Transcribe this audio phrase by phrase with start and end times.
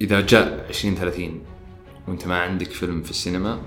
[0.00, 1.42] إذا جاء 2030
[2.08, 3.60] وأنت ما عندك فيلم في السينما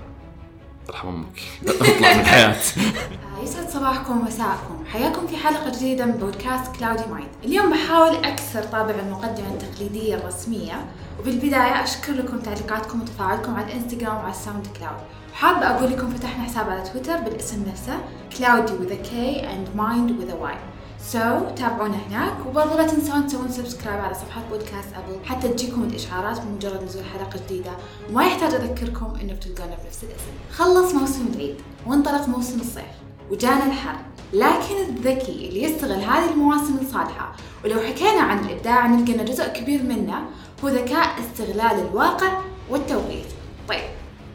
[0.90, 1.40] ارحم أمك.
[1.68, 2.56] اطلع من الحياة.
[3.44, 4.84] يسعد صباحكم ومساءكم.
[4.92, 10.86] حياكم في حلقة جديدة من بودكاست كلاودي مايند اليوم بحاول أكسر طابع المقدمة التقليدية الرسمية
[11.20, 16.70] وبالبداية أشكر لكم تعليقاتكم وتفاعلكم على الانستغرام وعلى الساوند كلاود وحابة أقول لكم فتحنا حساب
[16.70, 17.98] على تويتر بالاسم نفسه
[18.38, 21.18] كلاودي K and mind with a Y.
[21.18, 22.46] so, تابعونا هناك.
[22.46, 27.40] وبرضه لا تنسون تسوون subscribe على صفحات بودكاست ابل حتى تجيكم الإشعارات بمجرد نزول حلقة
[27.46, 27.70] جديدة.
[28.10, 30.32] وما يحتاج أذكركم إنه بتلقونا بنفس الاسم.
[30.52, 31.56] خلص موسم العيد.
[31.86, 32.94] وانطلق موسم الصيف.
[33.30, 33.96] وجانا الحر.
[34.32, 37.32] لكن الذكي اللي يستغل هذه المواسم الصالحة.
[37.64, 40.18] ولو حكينا عن الإبداع نلقى أن جزء كبير منه.
[40.64, 42.38] هو ذكاء استغلال الواقع
[42.70, 43.26] والتوقيت.
[43.68, 43.84] طيب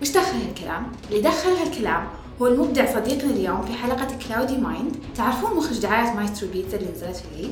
[0.01, 2.07] وش دخل هالكلام؟ اللي دخل هالكلام
[2.41, 7.15] هو المبدع صديقنا اليوم في حلقة كلاودي مايند تعرفون مخرج دعاية مايسترو بيتزا اللي نزلت
[7.15, 7.51] في العيد؟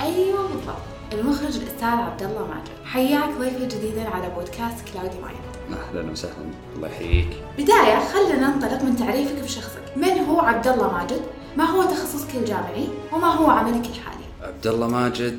[0.00, 0.82] أيوه بالضبط.
[1.12, 2.68] المخرج الأستاذ عبد الله ماجد.
[2.84, 6.34] حياك ضيفي جديدا على بودكاست كلاودي مايند أهلا وسهلا
[6.76, 11.20] الله يحييك بداية خلينا ننطلق من تعريفك بشخصك من هو عبد الله ماجد؟
[11.56, 15.38] ما هو تخصصك الجامعي؟ وما هو عملك الحالي؟ عبد الله ماجد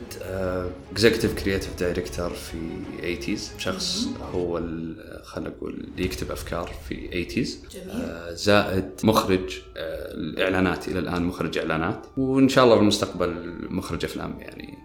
[0.92, 2.58] executive creative director في
[3.02, 7.90] 80s شخص هو ال- خلينا نقول اللي يكتب أفكار في 80s جميل.
[7.90, 14.36] آه، زائد مخرج آه، الإعلانات إلى الآن مخرج إعلانات وإن شاء الله بالمستقبل مخرج أفلام
[14.40, 14.78] يعني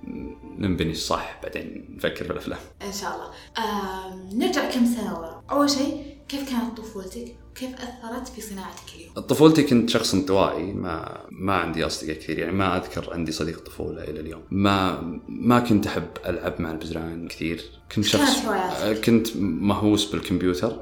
[0.58, 3.30] نبني الصح بعدين نفكر بالأفلام إن شاء الله.
[3.66, 5.42] آم، نرجع كم سنة ورا.
[5.50, 11.18] أول شيء كيف كانت طفولتك؟ وكيف أثرت في صناعتك اليوم؟ طفولتي كنت شخص انطوائي ما
[11.30, 15.86] ما عندي أصدقاء كثير يعني ما أذكر عندي صديق طفولة إلى اليوم ما ما كنت
[15.86, 20.80] أحب ألعب مع البزران كثير كنت شخص هواياتك؟ كنت مهووس بالكمبيوتر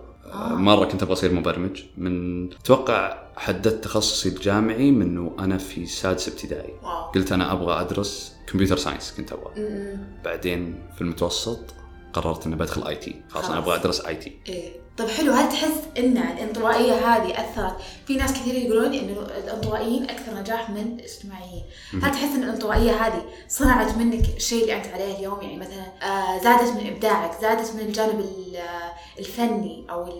[0.50, 6.74] مرة كنت أبغى أصير مبرمج من أتوقع حددت تخصصي الجامعي منه أنا في سادس ابتدائي
[6.83, 7.02] wow.
[7.02, 9.52] قلت أنا أبغى أدرس computer science كنت أبغى
[10.24, 11.74] بعدين في المتوسط
[12.12, 13.58] قررت إني بدخل IT خلاص أنا.
[13.58, 14.73] أبغى أدرس IT إيه.
[14.98, 17.77] طيب حلو هل تحس إن الانطوائية هذه أثرت؟
[18.07, 21.63] في ناس كثير يقولون إن الانطوائيين أكثر نجاح من الاجتماعيين،
[22.03, 26.42] هل تحس إن الانطوائية هذه صنعت منك الشيء اللي انت عليه اليوم؟ يعني مثلا آه
[26.42, 30.13] زادت من إبداعك، زادت من الجانب ال- آه، الفني أو آه،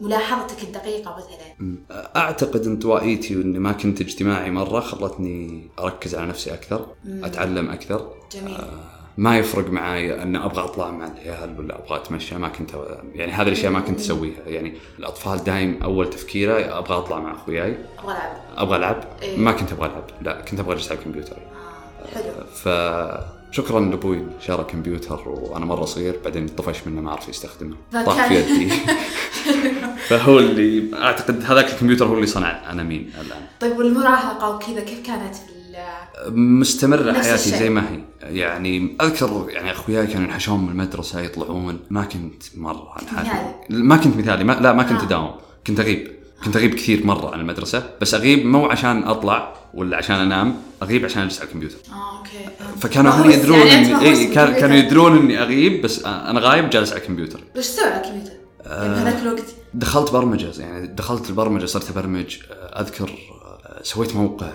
[0.00, 1.76] ملاحظتك الدقيقة مثلا.
[2.16, 6.86] أعتقد انطوائيتي وإني ما كنت اجتماعي مرة خلتني أركز على نفسي أكثر
[7.22, 8.56] أتعلم أكثر جميل.
[9.16, 12.70] ما يفرق معي أن أبغى أطلع مع العيال ولا أبغى أتمشى ما كنت
[13.14, 17.78] يعني هذه الأشياء ما كنت أسويها يعني الأطفال دايم أول تفكيره أبغى أطلع مع أخوياي
[17.98, 18.36] أبغى ألعب.
[18.56, 19.38] أبغى ألعب إيه.
[19.38, 22.14] ما كنت أبغى ألعب لا كنت أبغى اجلس على الكمبيوتر آه.
[22.14, 22.32] حلو.
[22.54, 28.34] فشكرا لأبوي شرى كمبيوتر وأنا مرة صغير بعدين طفش منه ما أعرف يستخدمه طاح في
[28.34, 28.72] يدي
[30.08, 35.06] فهو اللي أعتقد هذاك الكمبيوتر هو اللي صنع أنا مين الآن طيب والمراهقة وكذا كيف
[35.06, 35.51] كانت في
[36.28, 37.50] مستمرة حياتي.
[37.50, 38.00] زي ما هي.
[38.36, 41.78] يعني أذكر يعني أخوياي كانوا ينحشون من المدرسة يطلعون.
[41.90, 43.54] ما كنت مرة مثالي.
[43.70, 44.44] ما كنت مثالي.
[44.44, 45.04] ما لا ما كنت آه.
[45.04, 45.34] أداوم.
[45.66, 46.08] كنت أغيب.
[46.44, 47.90] كنت أغيب كثير مرة عن المدرسة.
[48.00, 50.56] بس أغيب مو عشان أطلع ولا عشان أنام.
[50.82, 51.76] أغيب عشان أجلس على الكمبيوتر.
[51.92, 52.30] آه أوكي.
[52.58, 52.78] فهمت.
[52.78, 54.52] فكانوا أهلي يدرون يعني مهووس إيه كان.
[54.52, 55.82] كانوا يدرون إني أغيب.
[55.82, 57.40] بس أنا غايب جالس على الكمبيوتر.
[57.56, 58.32] وش تسوي على الكمبيوتر؟
[58.66, 59.54] يعني بهذاك الوقت.
[59.74, 60.60] دخلت برمجة.
[60.60, 62.36] يعني دخلت البرمجة صرت أبرمج.
[62.52, 64.50] أذكر آه، سويت موقع.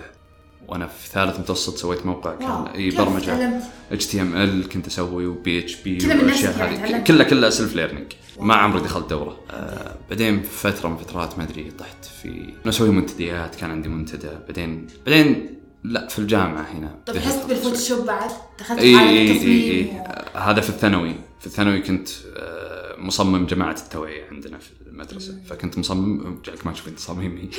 [0.67, 2.35] وأنا في ثالث متوسط سويت موقع.
[2.35, 3.61] كان إي برمجة؟
[3.91, 9.09] HTML كنت أسوي و PHP والاشياء يعني هذه؟ كلها كلها self learning ما عمري دخلت
[9.09, 9.39] دورة.
[9.51, 14.29] آه بعدين فترة من فترات ما أدري طحت في إنه أسوي منتديات كان عندي منتدى.
[14.47, 16.99] بعدين بعدين لا في الجامعة هنا.
[17.09, 18.29] حست أدخل بال Photoshop بعد؟
[18.59, 21.16] دخلت إي إي إي آه، هذا في الثانوي.
[21.39, 24.69] في الثانوي كنت آه، مصمم جماعة التوعية عندنا في
[25.02, 25.34] المدرسة.
[25.50, 27.50] فكنت مصمم جعلك ما تشوفين تصاميمي.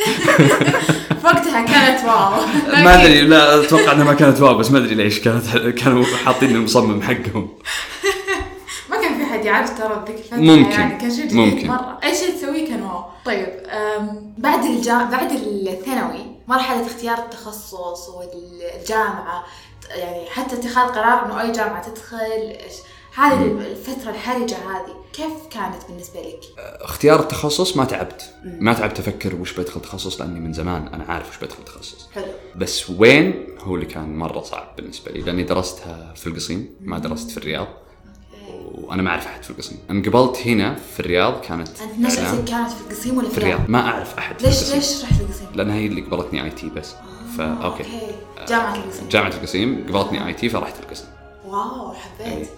[1.21, 2.47] في وقتها كانت wow.
[2.85, 5.47] ما أدري لا أتوقع إنها ما كانت wow بس ما أدري ليش كانت
[5.81, 7.49] كانوا حاطين المصمم حقهم.
[8.91, 10.71] ما كان في حد يعرف ترى ذيك الفترة ممكن.
[10.71, 11.67] يعني كان شيء ممكن.
[11.69, 11.99] مرة.
[12.05, 13.49] أي شيء تسويه كان wow؟ طيب
[14.39, 15.05] بعد الجا...
[15.05, 19.45] بعد الثانوي مرحلة اختيار التخصص والجامعة
[19.91, 22.57] يعني حتى اتخاذ قرار إنه أي جامعة تدخل
[23.19, 28.35] هذه الفترة الحرجة هذه كيف كانت بالنسبة لك؟ اختيار التخصص ما تعبت.
[28.45, 32.09] ما تعبت أفكر وش بدخل تخصص لأني من زمان أنا عارف وش بدخل تخصص.
[32.15, 32.25] حلو.
[32.57, 37.31] بس وين؟ هو اللي كان مرة صعب بالنسبة لي لأني درستها في القصيم ما درست
[37.31, 37.69] في الرياض.
[38.75, 39.79] وأنا ما أعرف أحد في القصيم.
[39.91, 42.45] انقبلت هنا في الرياض كانت أنت نشأتك.
[42.45, 43.61] كانت في القصيم ولا في الرياض.
[43.69, 44.77] ما أعرف أحد في ليش القصيم.
[44.77, 46.95] ليش رحت القصيم؟ لأن هي اللي قبلتني آي تي بس.
[47.39, 47.85] ف okay.
[48.49, 49.09] جامعة القصيم.
[49.09, 51.07] جامعة القصيم قبلتني IT فرحت القصيم.
[51.49, 52.49] wow حبيت.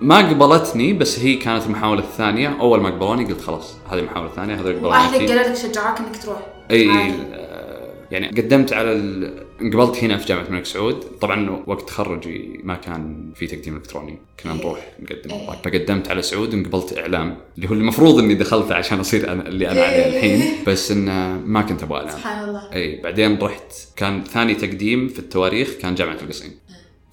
[0.00, 2.56] ما قبلتني بس هي كانت المحاولة الثانية.
[2.60, 4.88] أول ما قبلوني قلت خلاص هذه المحاولة الثانية هذول قبلوني.
[4.88, 5.28] وأهلك فيه.
[5.28, 6.46] قالوا لك شجعوك إنك تروح.
[6.70, 6.90] اي.
[6.90, 9.34] آه، يعني قدمت على ال...
[9.62, 11.00] انقبلت هنا في جامعة الملك سعود.
[11.20, 14.18] طبعا وقت تخرجي ما كان في تقديم إلكتروني.
[14.42, 14.58] كنا إيه.
[14.58, 15.30] نروح نقدم.
[15.30, 15.46] إيه.
[15.64, 19.80] فقدمت على سعود وانقبلت إعلام اللي هو المفروض إني دخلته عشان أصير أنا اللي أنا
[19.80, 20.16] عليه إيه.
[20.16, 20.64] الحين.
[20.66, 22.16] بس انه ما كنت أبغى إعلام.
[22.16, 22.72] سبحان الله.
[22.72, 23.72] اي بعدين رحت.
[23.96, 26.50] كان ثاني تقديم في التواريخ كان جامعة القصيم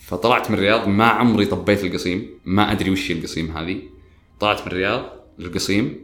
[0.07, 3.81] فطلعت من الرياض ما عمري طبيت القصيم ما أدري وش هي القصيم هذه.
[4.39, 5.05] طلعت من الرياض
[5.39, 6.01] للقصيم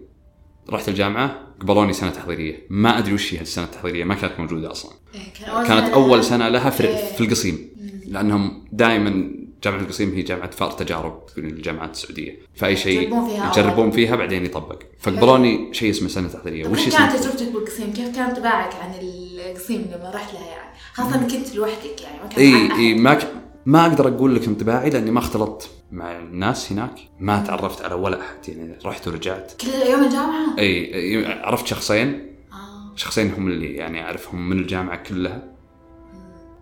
[0.69, 2.67] رحت الجامعة قبلوني سنة تحضيرية.
[2.69, 4.91] ما أدري وش هي السنة التحضيرية ما كانت موجودة أصلا.
[5.15, 6.23] إيه، كان أول كانت سنة اول.
[6.23, 7.13] سنة لها في, إيه.
[7.13, 7.69] في القصيم.
[8.07, 9.31] لأنهم دائما
[9.63, 12.39] جامعة القصيم هي جامعة فار تجارب تقول الجامعات السعودية.
[12.55, 13.13] فأي شيء
[13.51, 14.83] يجربون فيها بعدين يطبق.
[14.99, 16.67] فقبلوني شيء اسمه سنة تحضيرية.
[16.67, 21.31] وش كانت تجربتك بالقصيم؟ كيف كان انطباعك عن القصيم لما رحت لها يعني؟ خاصة انك
[21.31, 22.93] كنت لوحدك يعني ما كان إي إي.
[22.93, 23.42] ما ك...
[23.65, 26.95] ما أقدر أقول لك انطباعي لأني ما اختلطت مع الناس هناك.
[27.19, 29.53] ما تعرفت على ولا أحد يعني رحت ورجعت.
[29.61, 32.35] كل يوم الجامعة؟ إي عرفت شخصين.
[32.53, 32.95] آه.
[32.95, 35.43] شخصين هم اللي يعني أعرفهم من الجامعة كلها.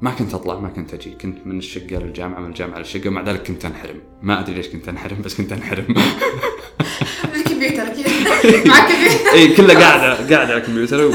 [0.02, 1.12] ما كنت أطلع ما كنت أجي.
[1.12, 4.02] كنت من الشقة للجامعة من الجامعة للشقة ومع ذلك كنت أنحرم.
[4.22, 5.86] ما أدري ليش كنت أنحرم بس كنت أنحرم.
[7.36, 8.08] الكمبيوتر أكيد.
[8.68, 9.32] معك كمبيوتر.
[9.34, 10.00] إي كله قاعد
[10.34, 11.14] قاعد على الكمبيوتر.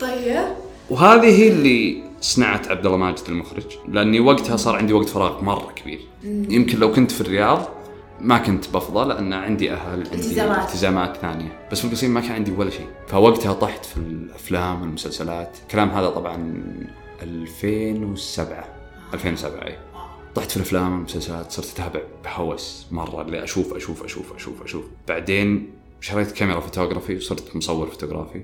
[0.00, 0.46] طيب.
[0.90, 5.72] وهذه هي اللي صنعت عبد الله ماجد المخرج لأني وقتها صار عندي وقت فراغ مرة
[5.72, 6.00] كبير.
[6.24, 7.68] يمكن لو كنت في الرياض
[8.20, 10.68] ما كنت بفضى لأن عندي أهل عندي التزامات.
[10.68, 11.68] التزامات ثانية.
[11.72, 12.86] بس في القصيم ما كان عندي ولا شيء.
[13.06, 15.58] فوقتها طحت في الأفلام والمسلسلات.
[15.62, 16.62] الكلام هذا طبعا
[17.22, 18.64] 2007
[19.14, 19.78] 2007 إي.
[20.34, 24.84] طحت في الأفلام والمسلسلات صرت أتابع بهوس مرة اللي أشوف أشوف أشوف أشوف أشوف.
[25.08, 25.70] بعدين
[26.00, 28.42] شريت كاميرا فوتوغرافي وصرت مصور فوتوغرافي.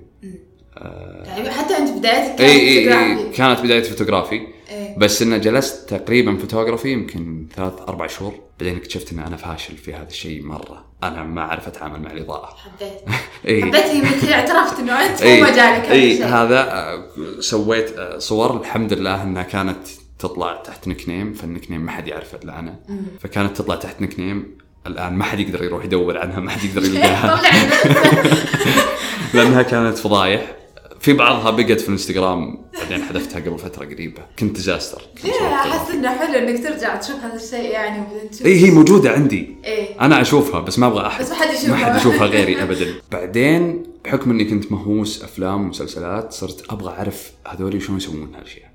[0.76, 3.36] يعني حتى أنت بدايتك كانت اي اي اي فوتوغرافي.
[3.36, 4.40] كانت بداية فوتوغرافي.
[4.70, 4.98] إيه.
[4.98, 9.94] بس انه جلست تقريبا فوتوغرافي يمكن ثلاث أربع شهور بعدين اكتشفت إن أنا فاشل في
[9.94, 10.84] هذا الشيء مرة.
[11.02, 12.56] أنا ما أعرف أتعامل مع الإضاءة.
[12.56, 12.92] حبيت.
[13.48, 16.22] اي حبيت انك اعترفت إنه أنت اي مو مجالك هذا اي.
[16.22, 17.08] هذا آه،
[17.40, 18.60] سويت آه، صور.
[18.60, 19.86] الحمد لله إنها كانت
[20.18, 22.80] تطلع تحت nickname فال nickname ما حد يعرفه إلا أنا.
[23.20, 27.42] فكانت تطلع تحت nickname الآن ما حد يقدر يروح يدور عنها ما حد يقدر يلقاها.
[29.34, 30.61] لأنها كانت فضايح.
[31.02, 34.22] في بعضها بقت في الانستغرام بعدين حذفتها قبل فترة قريبة.
[34.38, 35.02] كنت disaster
[35.42, 38.46] أحس إنه حلو إنك ترجع تشوف هذا الشيء يعني وبعدين تشوف.
[38.46, 39.56] اي هي موجودة عندي.
[39.64, 40.00] إيه.
[40.00, 41.70] أنا أشوفها بس ما أبغى احد بس ما حد يشوفها.
[41.70, 42.94] ما حد يشوفها غيري ابدا.
[43.12, 48.72] بعدين بحكم إني كنت مهووس أفلام ومسلسلات صرت أبغى أعرف هذول شلون يسوون هالأشياء.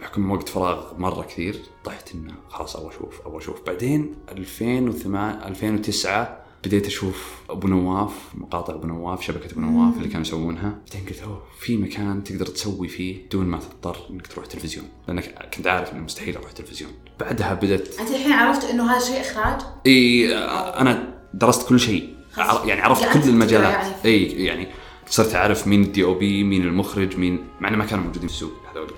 [0.00, 3.56] بحكم وقت فراغ مرة كثير طحت إنه خلاص أبغى أشوف أبغى أشوف.
[3.66, 10.26] بعدين 2008 2009 بديت أشوف أبو نواف مقاطع أبو نواف شبكة أبو نواف اللي كانوا
[10.26, 10.78] يسوونها.
[10.92, 15.48] بعدين قلت أوه في مكان تقدر تسوي فيه دون ما تضطر إنك تروح تلفزيون لأنك
[15.56, 19.60] كنت عارف إنه مستحيل أروح تلفزيون بعدها بدت أنت الحين عرفت إنه هذا شيء إخراج؟
[19.86, 22.14] إي أنا درست كل شيء.
[22.64, 23.72] يعني عرفت قاعد كل المجالات.
[23.72, 23.94] يعني.
[24.04, 24.68] إي يعني
[25.06, 28.52] صرت أعرف مين ال DOP مين المخرج مين مع إنه ما كانوا موجودين في السوق
[28.72, 28.90] هذول.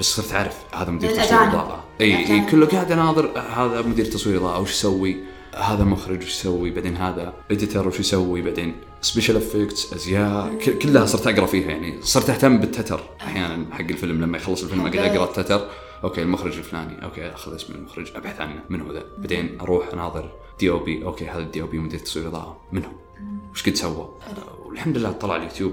[0.00, 1.42] بس صرت أعرف هذا مدير تصوير.
[1.42, 2.50] اضاءه إي إي.
[2.50, 7.34] كله قاعد أناظر هذا مدير تصوير اضاءه وش يسوي؟ هذا مخرج وش يسوي بعدين هذا
[7.50, 12.02] editor وش يسوي بعدين special effects أزياء كلها صرت أقرأ فيها يعني.
[12.02, 14.22] صرت أهتم بالتتر أحيانا حق الفيلم.
[14.22, 15.68] لما يخلص الفيلم أقعد أقرأ التتر.
[16.04, 17.04] okay المخرج الفلاني.
[17.04, 18.12] okay أخذ اسم المخرج.
[18.16, 18.60] أبحث عنه.
[18.68, 22.60] من هو ذا؟ بعدين أروح أناظر DOP okay هذا ال DOP مدير تصوير إضاءة.
[22.72, 22.90] من هو؟
[23.52, 24.08] وش قد سوى؟
[24.66, 25.72] والحمد لله طلع اليوتيوب.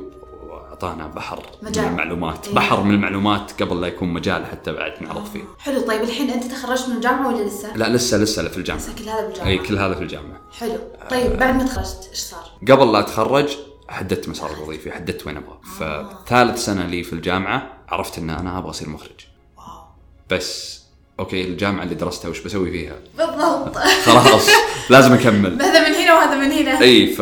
[0.83, 1.85] واعطانا بحر مجال.
[1.85, 2.47] من المعلومات.
[2.47, 2.55] إيه.
[2.55, 5.43] بحر من المعلومات قبل لا يكون مجال حتى بعد نعرض فيه.
[5.59, 8.81] حلو طيب الحين أنت تخرجت من الجامعة ولا لسه؟ لا لسه لسه في الجامعة.
[8.81, 10.41] لسه كل هذا بالجامعة إي كل هذا في الجامعة.
[10.59, 10.77] حلو.
[11.09, 13.57] طيب بعد ما تخرجت إيش صار؟ قبل لا أتخرج
[13.89, 15.59] حددت مساري الوظيفي حددت وين أبغى.
[15.79, 19.27] فثالث سنة لي في الجامعة عرفت إن أنا أبغى أصير مخرج.
[19.57, 19.83] wow.
[20.29, 20.83] بس
[21.19, 23.77] okay الجامعة اللي درستها وش بسوي فيها؟ بالضبط.
[23.77, 24.49] خلاص
[24.89, 25.61] لازم أكمل.
[25.61, 26.81] هذا من هنا وهذا من هنا.
[26.81, 27.15] إي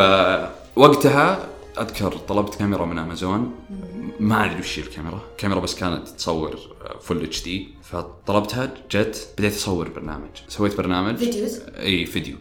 [0.76, 3.52] فوقتها أذكر طلبت كاميرا من أمازون.
[4.20, 5.22] ما أدري وش الكاميرا.
[5.38, 6.60] كاميرا بس كانت تصور
[7.02, 10.30] full HD فطلبتها جت بديت أصور برنامج.
[10.48, 11.16] سويت برنامج.
[11.16, 12.36] videos؟ إي فيديو.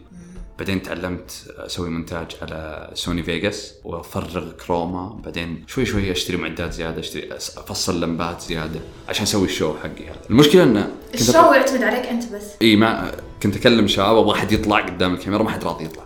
[0.59, 5.19] بعدين تعلمت أسوي مونتاج على Sony Vegas وأفرغ chroma.
[5.23, 10.07] بعدين شوي شوي أشتري معدات زيادة أشتري أفصل لمبات زيادة عشان أسوي ال show حقي
[10.07, 10.21] هذا.
[10.29, 12.51] المشكلة انه ال show يعتمد عليك أنت بس.
[12.61, 13.11] إي ما
[13.43, 16.03] كنت أكلم شباب أبغى أحد يطلع قدام الكاميرا ما حد راضي يطلع.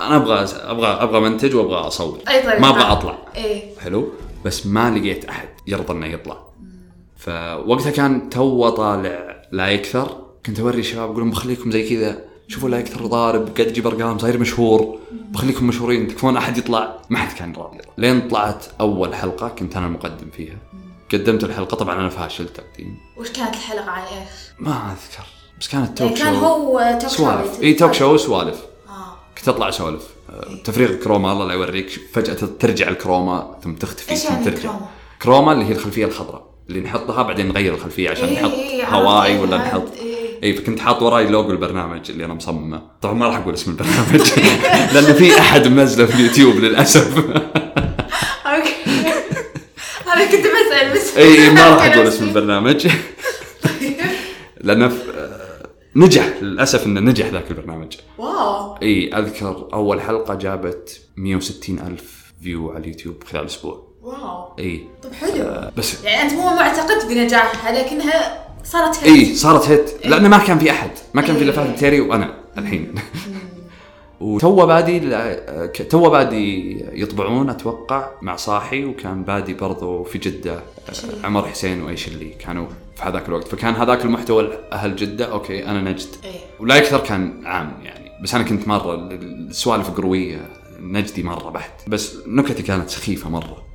[0.00, 2.18] أنا أبغى أبغى أبغى منتج وأبغى أصور.
[2.28, 2.60] أي طيب.
[2.60, 3.18] ما أبغى أطلع.
[3.36, 3.78] إيه.
[3.78, 4.08] حلو؟
[4.44, 6.38] بس ما لقيت أحد يرضى إنه يطلع.
[7.16, 10.16] فوقتها كان تو طالع لا يكثر.
[10.46, 12.24] كنت أوري الشباب أقول لهم بخليكم زي كذا.
[12.48, 14.98] شوفوا لا يكثر ضارب قاعد يجيب أرقام صاير مشهور.
[15.12, 16.96] بخليكم مشهورين تكفون أحد يطلع.
[17.10, 17.78] ما حد كان راضي.
[17.98, 20.56] لين طلعت أول حلقة كنت أنا المقدم فيها.
[21.12, 25.26] قدمت الحلقة طبعا أنا فاشل تقديم وش كانت الحلقة عن إيش؟ ما أذكر.
[25.60, 27.62] بس كانت talk يعني show كان هو talk show سوالف.
[27.62, 28.62] إي talk show وسوالف.
[28.62, 28.73] آه
[29.38, 30.02] كنت أطلع أسولف.
[30.30, 32.00] آه، تفريغ ال chroma الله لا يوريك.
[32.12, 34.60] فجأة ترجع ال chroma ثم تختفي ثم يعني ترجع.
[34.60, 34.88] chroma؟
[35.22, 39.26] chroma اللي هي الخلفية الخضراء اللي نحطها بعدين نغير الخلفية عشان إيه، نحط إيه، هواي
[39.32, 39.82] إيه، ولا نحط.
[40.02, 40.14] إيه.
[40.42, 42.82] اي فكنت حاط وراي لوجو البرنامج اللي أنا مصممه.
[43.02, 44.32] طبعا ما راح أقول اسم البرنامج.
[44.94, 47.18] لأنه في أحد منزله في اليوتيوب للأسف.
[48.46, 48.74] okay.
[50.12, 52.88] أنا كنت بسأل بس اي ما راح أقول اسم البرنامج.
[54.60, 54.92] لأنه
[55.96, 57.96] نجح للأسف إنه نجح ذاك البرنامج.
[58.18, 58.76] wow.
[58.82, 63.88] إي أذكر أول حلقة جابت 160 ألف view على اليوتيوب خلال أسبوع.
[64.02, 64.56] wow.
[64.58, 64.86] إي.
[65.02, 65.70] طب حلو.
[65.76, 70.58] بس يعني أنت مو معتقد بنجاحها لكنها صارت hit إي صارت hit لأنه ما كان
[70.58, 70.90] في أحد.
[71.14, 72.94] ما كان في الا فهد البتيري وأنا الحين.
[74.20, 75.00] وتو بادي
[75.90, 82.08] تو بادي يطلعون أتوقع مع صاحي وكان بادي برضو في جدة آه، عمر حسين وإيش
[82.08, 82.66] اللي كانوا
[82.96, 83.48] في هذاك الوقت.
[83.48, 86.08] فكان هذاك المحتوى أهل جدة okay أنا نجد.
[86.24, 86.30] إيه.
[86.60, 88.10] ولا يكثر كان عام يعني.
[88.22, 90.48] بس أنا كنت مرة ال- السوالف قروية
[90.80, 91.88] نجدي مرة بحت.
[91.88, 93.62] بس نكتي كانت سخيفة مرة.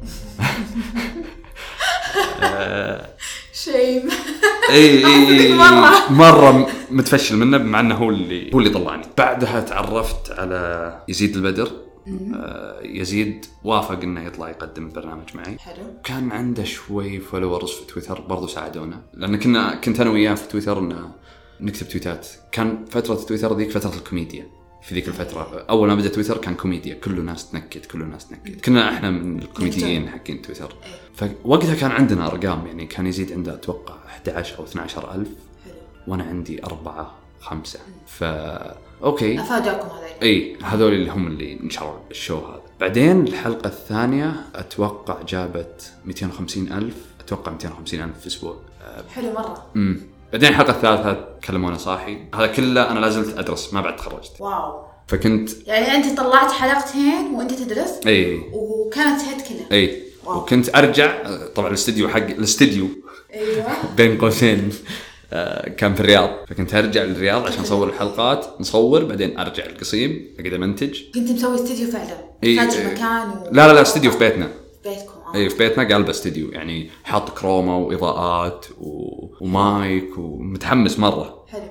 [3.63, 4.09] shame
[4.69, 6.11] إي إي مرة.
[6.11, 9.03] مرة متفشل منه مع انه هو اللي هو اللي طلعني.
[9.17, 11.71] بعدها تعرفت على يزيد البدر.
[12.35, 15.57] آه، يزيد وافق إنه يطلع يقدم البرنامج معي.
[15.59, 15.75] حلو.
[16.03, 19.01] كان عنده شوي followers في تويتر برضو ساعدونا.
[19.13, 21.11] لأن كنا كنت أنا وياه في تويتر إنه
[21.61, 22.27] نكتب تويتات.
[22.51, 24.47] كان فترة تويتر ذيك فترة الكوميديا.
[24.89, 25.65] في ذيك الفترة.
[25.69, 26.93] أول ما بدأ تويتر كان كوميديا.
[26.93, 28.61] كله ناس تنكد كله ناس تنكد.
[28.61, 30.75] كنا إحنا من الكوميديين حقين تويتر.
[31.15, 35.27] فوقتها كان عندنا أرقام يعني كان يزيد عنده أتوقع 11 أو 12 ألف.
[36.07, 37.79] وأنا عندي أربعة خمسة.
[38.07, 38.23] ف
[39.03, 39.41] okay.
[39.41, 40.09] افادوكم هذول.
[40.23, 42.61] إي هذول اللي هم اللي نشروا ال show هذا.
[42.79, 46.95] بعدين الحلقة الثانية أتوقع جابت 250 ألف.
[47.19, 48.59] أتوقع 250 ألف في أسبوع
[49.13, 49.65] حلو مرة.
[49.75, 50.01] امم
[50.33, 52.17] بعدين الحلقة الثالثة كلمونا صاحي.
[52.35, 54.31] هذا كله أنا لازلت أدرس ما بعد تخرجت.
[54.39, 54.89] wow.
[55.07, 58.41] فكنت يعني أنت طلعت حلقتين وأنت تدرس؟ إي.
[58.53, 60.03] وكانت hit كلها؟ إي.
[60.25, 61.23] وكنت أرجع
[61.55, 62.87] طبعا الاستديو حق الاستديو
[63.33, 63.65] أيوه.
[63.97, 64.69] بين قوسين
[65.33, 66.29] آه، كان في الرياض.
[66.49, 70.99] فكنت أرجع للرياض عشان أصور الحلقات نصور بعدين أرجع القصيم أقعد أمنتج.
[71.15, 72.61] كنت مسوي استديو فعلا؟ إيه،.
[72.61, 73.43] مكان و...
[73.51, 74.47] لا لا لا استديو في بيتنا.
[74.83, 75.18] في بيتكم.
[75.35, 79.25] اي في بيتنا قلبه استديو يعني حاط chroma وإضاءات و...
[79.41, 81.45] ومايك ومتحمس مرة.
[81.47, 81.69] حلو.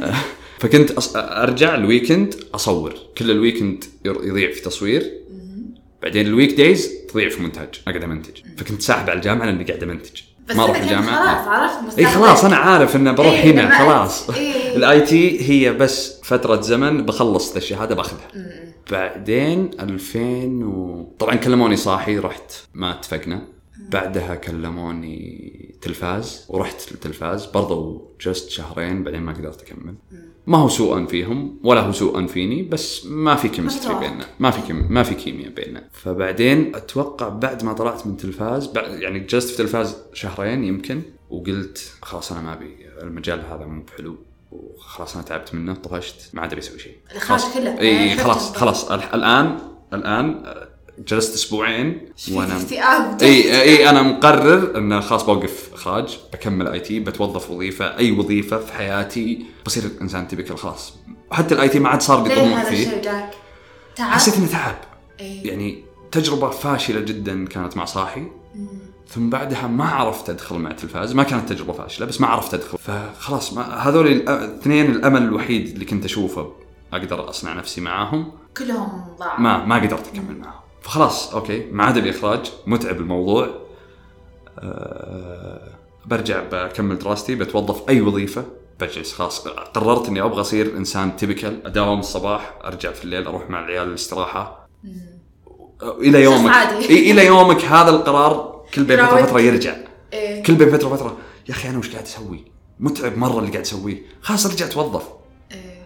[0.60, 1.16] فكنت أص...
[1.16, 2.94] أرجع ال weekend أصور.
[3.18, 5.22] كل ال weekend يضيع في تصوير.
[6.02, 10.20] بعدين ال weekdays تضيع في مونتاج اقعد امنتج فكنت ساحب على الجامعة لأني قاعد أمنتج.
[10.56, 12.06] ما أروح الجامعة؟ خلاص عرفت؟ اي.
[12.06, 14.30] خلاص أنا عارف إنه بروح إيه، هنا خلاص.
[14.30, 14.76] إيه.
[14.76, 18.28] ال IT هي بس فترة زمن بخلص الشهاده باخذها.
[18.90, 20.18] بعدين 2000
[20.64, 21.06] و...
[21.18, 23.42] طبعا كلموني صاحي رحت ما اتفقنا.
[23.90, 29.94] بعدها كلموني تلفاز ورحت التلفاز برضو جلست شهرين بعدين ما قدرت أكمل
[30.46, 33.94] ما هو سوءا فيهم ولا هو سوءا فيني بس ما في chemistry.
[33.94, 34.86] بيننا ما في كيم...
[34.92, 39.56] ما في كيمياء بيننا فبعدين أتوقع بعد ما طلعت من تلفاز بعد يعني جلست في
[39.56, 44.16] تلفاز شهرين يمكن وقلت خلاص أنا ما أبي المجال هذا مو بحلو
[44.52, 47.54] وخلاص أنا تعبت منه طفشت ما عاد ابي أسوي شيء خلاص.
[47.54, 47.80] كله.
[47.80, 48.56] اي يعني خلاص.
[48.56, 49.58] خلاص ال- الآن
[49.92, 50.42] الآن
[50.98, 57.50] جلست أسبوعين وأنا اكتئاب إي إي أنا مقرر إن خلاص بوقف إخراج بكمل IT بتوظف
[57.50, 60.94] وظيفة أي وظيفة في حياتي بصير انسان typical خلاص.
[61.30, 63.02] حتى ال IT ما عاد صار لي طموح هذا فيه؟
[63.96, 64.10] تعب.
[64.10, 64.76] حسيت اني تعب.
[65.20, 65.46] إيه.
[65.46, 68.26] يعني تجربة فاشلة جدا كانت مع صاحي.
[69.08, 71.14] ثم بعدها ما عرفت أدخل مع التلفاز.
[71.14, 72.78] ما كانت تجربة فاشلة بس ما عرفت أدخل.
[72.78, 76.52] فخلاص ما هذول الاثنين الأمل الوحيد اللي كنت أشوفه
[76.92, 78.32] أقدر أصنع نفسي معاهم.
[78.56, 83.48] كلهم ضاعوا ما ما قدرت أكمل معهم فخلاص okay ما عاد ابي اخراج متعب الموضوع
[84.58, 85.72] أه
[86.06, 88.44] برجع بكمل دراستي بتوظف أي وظيفة
[88.80, 93.60] بجلس خلاص قررت إني أبغى أصير إنسان typical أداوم الصباح أرجع في الليل أروح مع
[93.60, 94.68] العيال الاستراحه
[95.82, 97.10] إلى يومك عادي.
[97.10, 99.26] إلى يومك هذا القرار كل بين فترة.
[99.26, 99.76] فتره يرجع
[100.12, 100.42] إيه.
[100.42, 101.16] كل بين فترة فتره
[101.48, 102.44] يا أخي أنا وش قاعد أسوي؟
[102.80, 105.02] متعب مرة اللي قاعد أسويه خلاص أرجع توظف
[105.52, 105.82] إيه.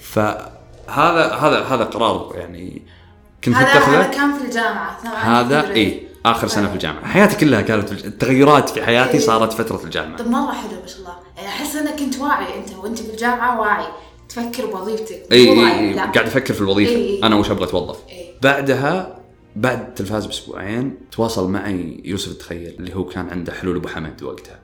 [0.00, 2.82] فهذا هذا هذا قرار يعني
[3.44, 5.72] كنت هذا كان في الجامعة ثم هذا.
[5.72, 7.06] اي آخر سنة في الجامعة.
[7.06, 9.18] حياتي كلها كانت في التغيرات في حياتي إيه.
[9.18, 10.16] صارت فترة الجامعة.
[10.16, 11.16] طب مرة حلو ما شاء الله.
[11.36, 13.86] يعني أحس إنك كنت واعي أنت وأنت بالجامعة واعي.
[14.28, 15.94] تفكر بوظيفتك اي اي واعي، اي.
[15.94, 16.92] قاعد أفكر في الوظيفة.
[16.92, 17.22] إي، إي.
[17.22, 18.34] أنا وش أبغى أتوظف؟ إي.
[18.42, 19.18] بعدها
[19.56, 24.58] بعد التلفاز بأسبوعين تواصل معي يوسف الدخيل اللي هو كان عنده حلول أبو حمد وقتها.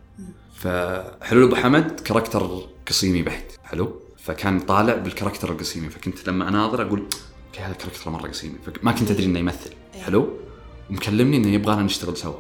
[0.54, 3.44] فحلول أبو حمد character قصيمي بحت.
[3.64, 5.90] حلو؟ فكان طالع بال character القصيمي.
[5.90, 7.06] فكنت لما اناظر أقول
[7.58, 9.70] okay هذا ال character مرة قصيمي فما كنت أدري إنه يمثل.
[10.04, 10.28] حلو؟
[10.90, 12.34] ومكلمني إنه يبغانا نشتغل سوا.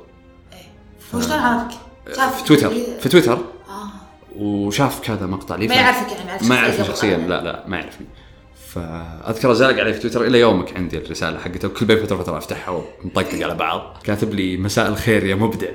[0.52, 0.58] إيه.
[1.14, 1.78] هو شلون عرفك؟
[2.16, 2.70] شاف في تويتر.
[2.70, 2.98] إيه.
[3.00, 3.90] في تويتر؟ آه.
[4.36, 7.16] وشاف كذا مقطع لي ما ف- يعرفك يعني، ما يعرفني شخصيا.
[7.16, 8.06] لا لا ما يعرفني.
[8.68, 12.82] فأذكر زالق علي في تويتر إلى يومك عندي الرسالة حقته وكل بين فترة فتره أفتحها
[13.04, 13.96] ونطقطق على بعض.
[14.04, 15.68] كاتب لي مساء الخير يا مبدع.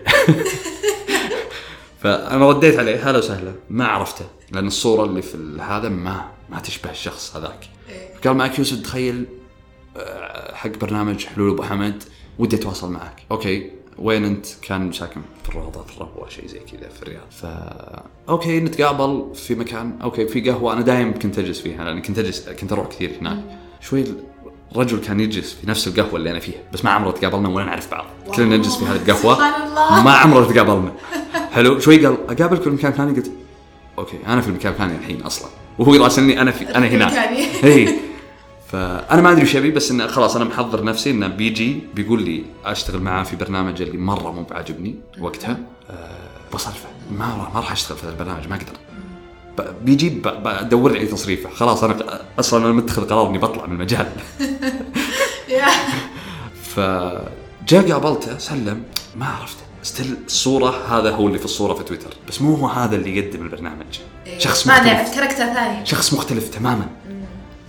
[2.01, 3.53] فأنا رديت عليه هلا وسهلا.
[3.69, 7.69] ما عرفته لأن الصورة اللي في هذا ما ما تشبه الشخص هذاك.
[8.25, 9.25] قال معك يوسف تخيل
[9.97, 12.03] آه، حق برنامج حلول أبو حمد
[12.39, 13.23] ودي أتواصل معك.
[13.31, 17.23] أوكي وين أنت؟ كان ساكن في الروضه في الربوه شيء زي كذا في الرياض.
[17.31, 17.45] ف
[18.29, 20.73] okay نتقابل في مكان okay في قهوة.
[20.73, 23.39] أنا دايم كنت أجلس فيها لأن كنت أجلس كنت أروح كثير هناك.
[23.81, 24.03] شوي
[24.71, 27.91] الرجل كان يجلس في نفس القهوة اللي أنا فيها بس ما عمره تقابلنا ولا نعرف
[27.91, 28.05] بعض.
[28.35, 29.37] كلنا نجلس في هذه القهوة.
[30.03, 30.93] ما عمره تقابلنا.
[31.55, 31.79] حلو.
[31.79, 33.31] شوي قال اقابلك في المكان الفلاني قلت
[33.97, 35.49] okay أنا في المكان الفلاني الحين أصلا.
[35.79, 37.13] وهو راسلني أنا في أنا هناك.
[37.63, 37.95] اي
[38.73, 42.43] فأنا ما أدري وش أبي بس انه خلاص أنا محضر نفسي إنه بيجي بيقول لي
[42.65, 45.57] أشتغل معاه في برنامج اللي مرة مو بعاجبني وقتها.
[45.89, 45.93] أه
[46.53, 46.87] بصرفه.
[47.11, 49.73] ما راح ما راح أشتغل في هذا البرنامج ما أقدر.
[49.81, 51.49] بيجي بدور لي تصريفه.
[51.49, 54.11] خلاص أنا أصلا أنا متخذ قرار إني بطلع من المجال.
[56.75, 58.83] فجاء قابلته سلم.
[59.15, 59.63] ما عرفته.
[59.83, 62.13] still الصورة هذا هو اللي في الصورة في تويتر.
[62.27, 63.99] بس مو هو هذا اللي يقدم البرنامج.
[64.37, 64.93] شخص ما مختلف.
[64.93, 65.85] نعرف character ثاني.
[65.85, 66.87] شخص مختلف تماما.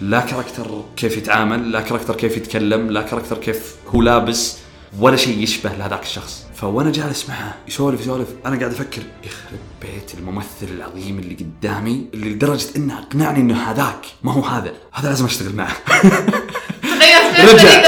[0.00, 4.56] لا character كيف يتعامل لا character كيف يتكلم لا character كيف هو لابس
[4.98, 6.44] ولا شيء يشبه لهذاك الشخص.
[6.54, 8.28] فوانا جالس معه يسولف يسولف.
[8.46, 14.06] أنا قاعد أفكر يخرب بيت الممثل العظيم اللي قدامي اللي لدرجة إنه أقنعني إنه هذاك
[14.22, 14.72] ما هو هذا.
[14.92, 15.76] هذا لازم أشتغل معه.
[17.44, 17.82] رجع.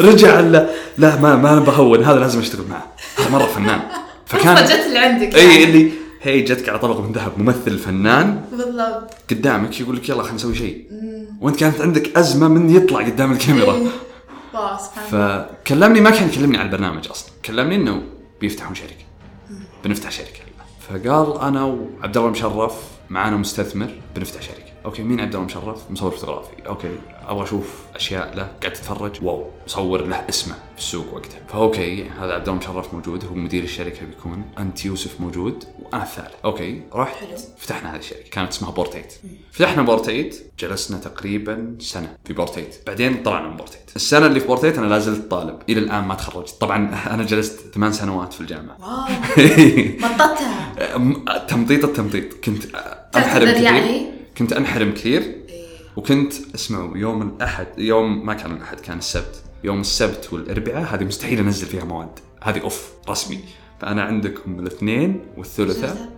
[0.00, 2.04] رجع لا لا ما ما بهون.
[2.04, 2.92] هذا لازم أشتغل معه.
[3.18, 3.80] هذا مرة فنان.
[4.26, 5.64] فكان جت اللي عندك إي يعني.
[5.64, 8.44] اللي هي جتك على طبق من ذهب ممثل فنان.
[8.50, 9.14] بالضبط.
[9.30, 10.86] قدامك يقول لك يلا خلينا نسوي شيء.
[11.40, 13.74] وانت كانت عندك أزمة من يطلع قدام الكاميرا.
[13.74, 13.86] إيه.
[15.10, 17.30] فكلمني ما كان يكلمني على البرنامج أصلا.
[17.44, 18.02] كلمني إنه
[18.40, 19.04] بيفتحون شركة.
[19.84, 20.40] بنفتح شركة.
[20.88, 22.74] فقال أنا وعبد الله مشرف
[23.10, 24.72] معانا مستثمر بنفتح شركة.
[24.84, 26.66] okay مين عبد الله مشرف؟ مصور فوتوغرافي.
[26.66, 26.90] okay
[27.26, 28.48] أبغى أشوف أشياء له.
[28.62, 29.12] قاعد تتفرج.
[29.22, 31.40] wow مصور له اسمه في السوق وقتها.
[31.48, 34.44] ف okay هذا عبد الله مشرف موجود هو مدير الشركة بيكون.
[34.58, 35.64] أنت يوسف موجود.
[35.92, 37.28] وأنا الثالث okay رحت حلو.
[37.58, 38.30] فتحنا هذه الشركة.
[38.30, 39.12] كانت اسمها بورتيت.
[39.52, 42.76] فتحنا بورتيت جلسنا تقريبا سنة في بورتيت.
[42.86, 43.90] بعدين طلعنا من بورتيت.
[43.96, 45.58] السنة اللي في بورتيت أنا لا زلت طالب.
[45.68, 46.50] إلى الآن ما تخرجت.
[46.60, 48.76] طبعا أنا جلست ثمان سنوات في الجامعة.
[48.80, 49.16] wow.
[50.10, 52.44] مططها أم- تمطيط التمطيط.
[52.44, 52.64] كنت
[53.16, 53.62] أنحرم كثير.
[53.62, 54.06] يعني؟
[54.38, 55.20] كنت أنحرم كثير.
[55.22, 55.66] إيه.
[55.96, 59.42] وكنت اسمعوا يوم الأحد يوم ما كان الأحد كان السبت.
[59.64, 62.18] يوم السبت والأربعاء هذه مستحيل أنزل فيها مواد.
[62.42, 63.40] هذه off رسمي.
[63.80, 66.12] فأنا عندكم الاثنين والثلاثاء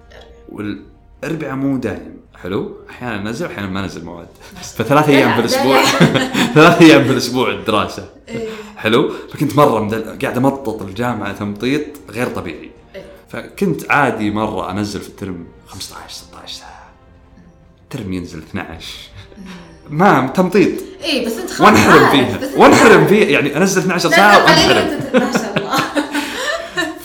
[0.48, 2.18] والاربعاء مو دايم.
[2.42, 4.28] حلو؟ أحيانا انزل واحيانا ما انزل مواد
[4.62, 5.82] فثلاث أيام في الأسبوع
[6.54, 8.08] ثلاث أيام في الأسبوع الدراسة.
[8.28, 8.48] إيه.
[8.76, 10.18] حلو؟ فكنت مرة مدل...
[10.22, 12.70] قاعد أمطط الجامعة تمطيط غير طبيعي.
[12.94, 13.04] إيه.
[13.28, 16.88] فكنت عادي مرة أنزل في الترم 15 16 ساعه
[17.90, 18.86] ترم ينزل 12
[19.90, 20.72] ما تمطيط.
[21.04, 21.60] اي بس أنت خلاص.
[21.60, 22.38] وانحرم فيها.
[22.56, 23.28] وانحرم فيها.
[23.28, 25.00] يعني أنزل 12 لا ساعه وانحرم.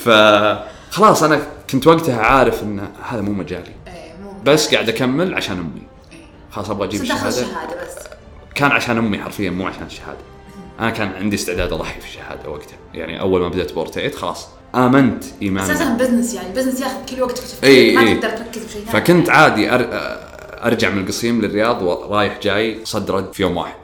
[0.08, 3.72] الله فخلاص أنا كنت وقتها عارف إن هذا مو مجالي.
[3.88, 5.82] إيه، بس قاعد أكمل عشان أمي.
[6.12, 6.18] إيه.
[6.52, 7.46] خلاص أبغى أجيب الشهاده
[8.56, 10.18] كان عشان أمي حرفيا مو عشان الشهادة.
[10.80, 12.78] أنا كان عندي استعداد أضحي في الشهادة وقتها.
[12.94, 17.44] يعني أول ما بدأت بورتيت خلاص آمنت ايمان أساسا business يعني business ياخذ كل وقتك
[17.44, 18.22] في إي التفكير ما.
[18.22, 19.88] تقدر تركز بشيء فكنت عادي أر...
[20.66, 23.76] أرجع من القصيم للرياض ورايح جاي صد رد في يوم واحد.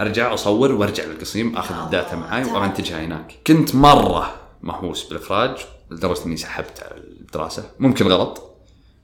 [0.00, 2.54] أرجع أصور وأرجع للقصيم آخذ آه، ال data معي تمام.
[2.54, 3.34] وامنتجها هناك.
[3.46, 5.56] كنت مرة مهووس بالإخراج
[5.90, 7.70] لدرجة إني سحبت على الدراسة.
[7.78, 8.56] ممكن غلط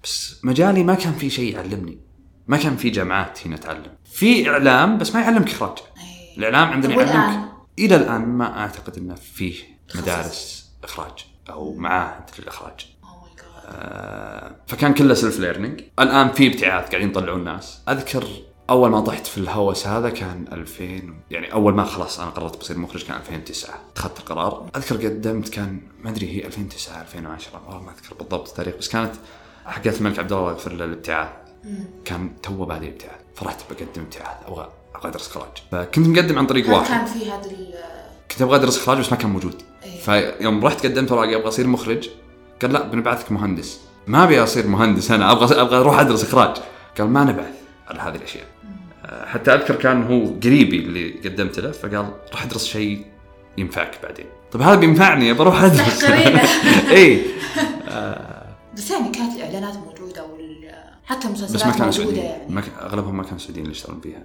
[0.04, 1.98] بس مجالي ما كان في شيء يعلمني.
[2.46, 3.96] ما كان في جامعات هنا تعلم.
[4.12, 5.78] في إعلام بس ما يعلمك إخراج.
[5.78, 6.36] إي.
[6.38, 7.48] الإعلام عندنا؟ يعلمك.
[7.78, 9.54] إلى الآن ما أعتقد انه فيه
[9.94, 13.70] مدارس إخراج أو معاهد للاخراج Oh.
[13.70, 17.80] آه، فكان كله self learning الآن في ابتعاث قاعدين يطلعون ناس.
[17.88, 18.24] أذكر
[18.70, 20.84] أول ما طحت في الهوس هذا كان 2000
[21.30, 24.66] يعني أول ما خلاص أنا قررت بصير مخرج كان 2009 اتخذت القرار.
[24.76, 29.12] أذكر قدمت كان ما أدري هي 2009 2010 والله ما أذكر بالضبط التاريخ بس كانت
[29.66, 31.28] حقت الملك عبد الله يغفر له الابتعاث
[32.04, 34.36] كان تو بادئ ابتعاث فرحت بقدم ابتعاث.
[34.46, 36.88] أبغى أبغى أدرس اخراج فكنت مقدم عن طريق واحد.
[36.88, 37.74] كان في هذا ال
[38.30, 39.62] كنت أبغى أدرس اخراج بس ما كان موجود.
[39.84, 40.00] إيه.
[40.00, 42.08] فيوم رحت قدمت اوراقي أبغى أصير مخرج
[42.62, 43.80] قال لا بنبعثك مهندس.
[44.06, 46.56] ما أبي أصير مهندس أنا أبغى أبغى أروح أدرس إخراج.
[46.98, 47.54] قال ما نبعث
[47.88, 48.46] على هذه الأشياء.
[49.26, 53.04] حتى أذكر كان هو قريبي اللي قدمت له فقال روح أدرس شيء
[53.58, 54.26] ينفعك بعدين.
[54.52, 56.04] طب هذا بينفعني بروح أدرس.
[56.90, 57.22] اي
[58.76, 60.48] بس يعني كانت الإعلانات موجودة وال
[61.04, 62.24] حتى المسلسلات بس ما كانوا سعوديين.
[62.24, 62.54] يعني.
[62.54, 64.22] ما ك- أغلبهم ما كانوا سعوديين اللي يشتغلون فيها.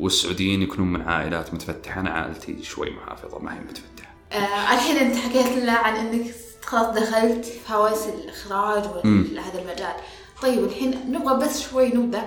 [0.00, 2.00] والسعوديين يكونون من عائلات متفتحة.
[2.00, 4.14] أنا عائلتي شوي محافظة ما هي متفتحة.
[4.32, 6.26] آه الحين أنت حكيت لنا عن إنك
[6.62, 9.94] خلاص دخلت في هوس الإخراج وهذا المجال.
[10.42, 12.22] طيب الحين نبغى بس شوي نبدأ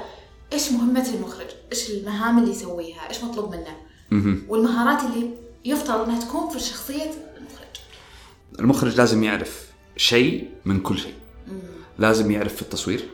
[0.54, 3.78] إيش مهمة المخرج؟ إيش المهام اللي يسويها؟ إيش مطلوب منه؟
[4.50, 5.30] والمهارات اللي
[5.66, 7.80] يفترض إنها تكون في شخصية المخرج.
[8.60, 11.14] المخرج لازم يعرف شيء من كل شيء
[12.00, 13.10] لازم يعرف في التصوير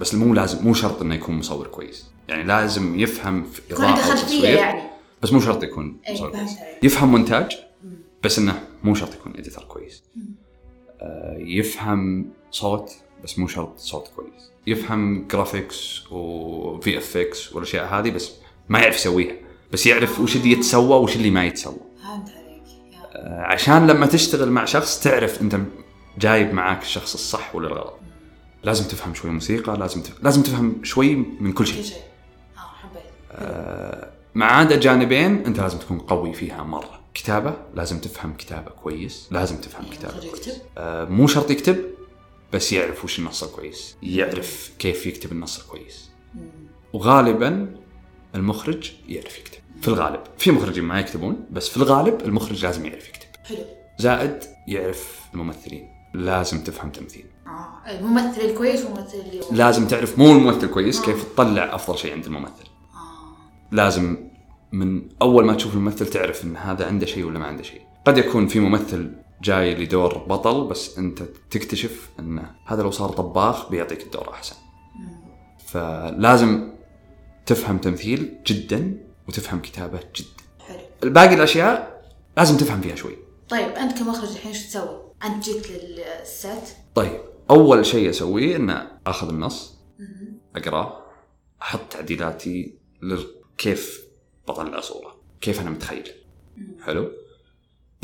[0.00, 4.22] بس مو لازم مو شرط إنه يكون مصور كويس يعني لازم يفهم في إضاءة خلفية
[4.22, 4.82] وتصوير يعني.
[5.22, 6.50] بس مو شرط يكون أي، مصور كويس.
[6.82, 7.52] يفهم مونتاج
[8.24, 10.02] بس إنه مو شرط يكون إديتر كويس
[11.00, 12.92] آه، يفهم صوت
[13.24, 18.30] بس مو شرط صوت كويس يفهم graphics و VFX والأشياء هذه بس
[18.68, 19.34] ما يعرف يسويها
[19.72, 22.62] بس يعرف وش اللي يتسوى وش اللي ما يتسوى فهمت عليك.
[23.12, 25.56] آه، عشان لما تشتغل مع شخص تعرف أنت
[26.18, 27.94] جايب معاك الشخص الصح ولا الغلط
[28.64, 30.22] لازم تفهم شوي موسيقى لازم تف...
[30.22, 31.98] لازم تفهم شوي من كل شيء كل شيء.
[32.56, 34.08] آه حبيت.
[34.34, 39.56] ما عدا جانبين أنت لازم تكون قوي فيها مرة كتابة لازم تفهم كتابة كويس لازم
[39.56, 41.93] تفهم كتابة المخرج كويس يكتب؟ آه مو شرط يكتب
[42.54, 46.10] بس يعرف وش النص الكويس يعرف كيف يكتب النص الكويس
[46.92, 47.74] وغالبا
[48.34, 49.58] المخرج يعرف يكتب.
[49.82, 53.28] في الغالب في مخرجين ما يكتبون بس في الغالب المخرج لازم يعرف يكتب.
[53.44, 53.58] حلو.
[53.98, 54.38] زائد
[54.68, 55.88] يعرف الممثلين.
[56.14, 57.24] لازم تفهم تمثيل.
[57.46, 62.26] آه الممثل الكويس والممثل اللي لازم تعرف مو الممثل كويس كيف تطلع أفضل شيء عند
[62.26, 62.64] الممثل.
[62.94, 63.36] آه.
[63.72, 64.16] لازم
[64.72, 67.82] من أول ما تشوف الممثل تعرف إن هذا عنده شيء ولا ما عنده شيء.
[68.04, 73.70] قد يكون في ممثل جاي لدور بطل بس أنت تكتشف إن هذا لو صار طباخ
[73.70, 74.56] بيعطيك الدور أحسن.
[75.66, 76.72] فلازم
[77.46, 80.44] تفهم تمثيل جدا وتفهم كتابة جدا.
[80.66, 80.80] حلو.
[81.02, 82.04] الباقي الأشياء
[82.36, 83.16] لازم تفهم فيها شوي.
[83.48, 87.20] طيب أنت كمخرج الحين إيش تسوي؟ أنت جيت للست؟ طيب
[87.50, 89.78] أول شيء أسويه إن أخذ النص
[90.56, 91.04] اقراه
[91.62, 92.78] أحط تعديلاتي
[93.58, 94.04] كيف
[94.48, 96.08] بطلع صورة كيف أنا متخيل.
[96.82, 97.10] حلو؟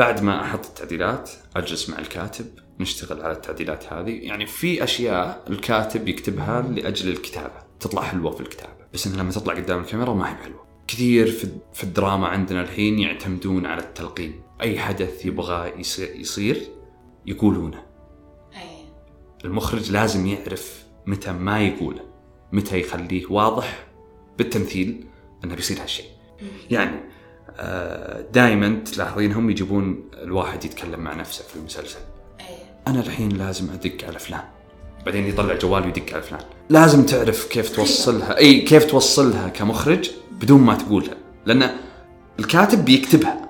[0.01, 2.47] بعد ما أحط التعديلات أجلس مع الكاتب
[2.81, 4.11] نشتغل على التعديلات هذه.
[4.11, 8.87] يعني في أشياء الكاتب يكتبها لأجل الكتابة تطلع حلوة في الكتابة.
[8.95, 10.67] بس إنها لما تطلع قدام الكاميرا ما هي بحلوة.
[10.87, 11.31] كثير
[11.73, 14.43] في الدراما عندنا الحين يعتمدون على التلقين.
[14.61, 16.63] أي حدث يبغى يصير, يصير
[17.27, 17.83] يقولونه.
[18.57, 18.85] أي.
[19.45, 22.05] المخرج لازم يعرف متى ما يقوله
[22.53, 23.87] متى يخليه واضح
[24.39, 25.07] بالتمثيل
[25.45, 26.07] إنه بيصير هالشيء.
[26.71, 27.01] يعني
[28.33, 31.99] دائما تلاحظين هم يجيبون الواحد يتكلم مع نفسه في المسلسل.
[32.41, 32.45] اي
[32.87, 34.43] أنا الحين لازم أدق على فلان.
[35.07, 36.41] بعدين يطلع جوال ويدق على فلان.
[36.69, 38.39] لازم تعرف كيف توصلها.
[38.39, 41.15] إي كيف توصلها كمخرج بدون ما تقولها.
[41.47, 41.71] لأن
[42.39, 43.49] الكاتب بيكتبها.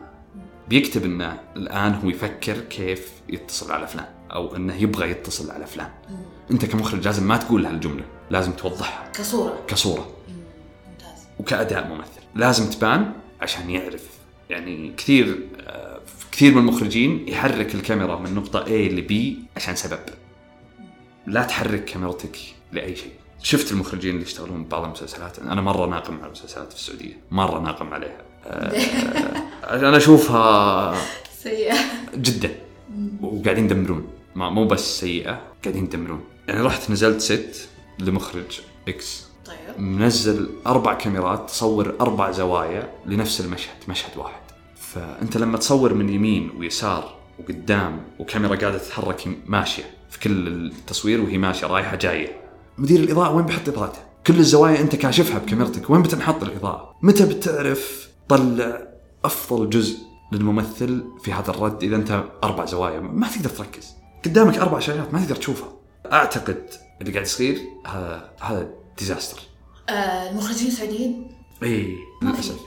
[0.68, 4.06] بيكتب إنه الآن هو يفكر كيف يتصل على فلان.
[4.32, 5.90] أو إنه يبغى يتصل على فلان.
[6.50, 8.04] أنت كمخرج لازم ما تقول هالجملة.
[8.30, 9.10] لازم توضحها.
[9.12, 9.58] كصورة.
[9.68, 10.10] كصورة.
[10.28, 11.26] ممتاز.
[11.38, 12.20] وكأداء ممثل.
[12.34, 14.08] لازم تبان عشان يعرف.
[14.50, 15.48] يعني كثير
[16.32, 19.14] كثير من المخرجين يحرك الكاميرا من نقطة A ل B
[19.56, 19.98] عشان سبب.
[21.26, 22.38] لا تحرك كاميرتك
[22.72, 23.12] لأي شيء.
[23.42, 27.16] شفت المخرجين اللي يشتغلون ببعض المسلسلات؟ أنا مرة ناقم على المسلسلات في السعودية.
[27.30, 28.22] مرة ناقم عليها.
[29.88, 30.94] أنا أشوفها
[31.42, 31.74] سيئة.
[32.14, 32.50] جدا.
[33.20, 34.06] وقاعدين يدمرون.
[34.36, 36.24] مو بس سيئة قاعدين يدمرون.
[36.48, 39.80] يعني رحت نزلت ست لمخرج إكس طيب.
[39.80, 44.40] منزل أربع كاميرات تصور أربع زوايا لنفس المشهد مشهد واحد.
[44.76, 51.38] فأنت لما تصور من يمين ويسار وقدام وكاميرا قاعدة تتحرك ماشية في كل التصوير وهي
[51.38, 52.40] ماشية رايحة جاية.
[52.78, 58.08] مدير الإضاءة وين بيحط إضاءته؟ كل الزوايا أنت كاشفها بكاميرتك وين بتنحط الإضاءة؟ متى بتعرف
[58.28, 58.82] تطلع
[59.24, 59.98] أفضل جزء
[60.32, 63.94] للممثل في هذا الرد إذا أنت أربع زوايا؟ ما تقدر تركز.
[64.24, 65.68] قدامك أربع شاشات ما تقدر تشوفها.
[66.12, 68.68] أعتقد اللي قاعد يصير هذا هذا
[69.00, 69.38] ديزاستر.
[69.88, 71.28] آه المخرجين السعوديين
[71.62, 72.60] اي للأسف.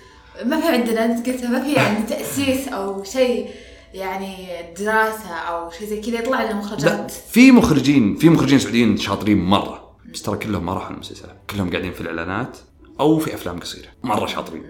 [0.45, 3.49] ما في عندنا أنت قلتها ما في يعني تأسيس أو شيء
[3.93, 4.47] يعني
[4.79, 9.45] دراسة أو شيء زي كذا يطلع لنا لا مخرجات في مخرجين في مخرجين سعوديين شاطرين
[9.45, 9.97] مرة.
[10.13, 12.57] بس ترى كلهم ما راحوا المسلسلات كلهم قاعدين في الإعلانات
[12.99, 13.87] أو في أفلام قصيرة.
[14.03, 14.63] مرة شاطرين.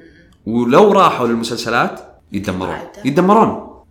[0.45, 2.75] ولو راحوا للمسلسلات يتدمرون.
[2.75, 3.01] عادة.
[3.05, 3.83] يتدمرون.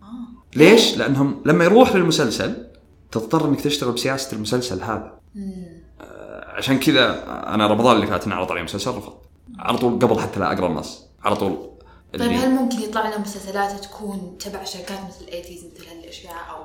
[0.55, 2.67] ليش؟ لأنهم لما يروح للمسلسل
[3.11, 5.19] تضطر إنك تشتغل بسياسة المسلسل هذا.
[5.37, 5.72] آه،
[6.53, 9.21] عشان كذا أنا رمضان اللي فات انعرض علي مسلسل رفضت
[9.59, 11.03] على طول قبل حتى لا أقرأ النص.
[11.23, 11.69] على طول
[12.19, 16.63] طيب هل ممكن يطلع لنا مسلسلات تكون تبع شركات مثل ايتيز مثل هالأشياء أو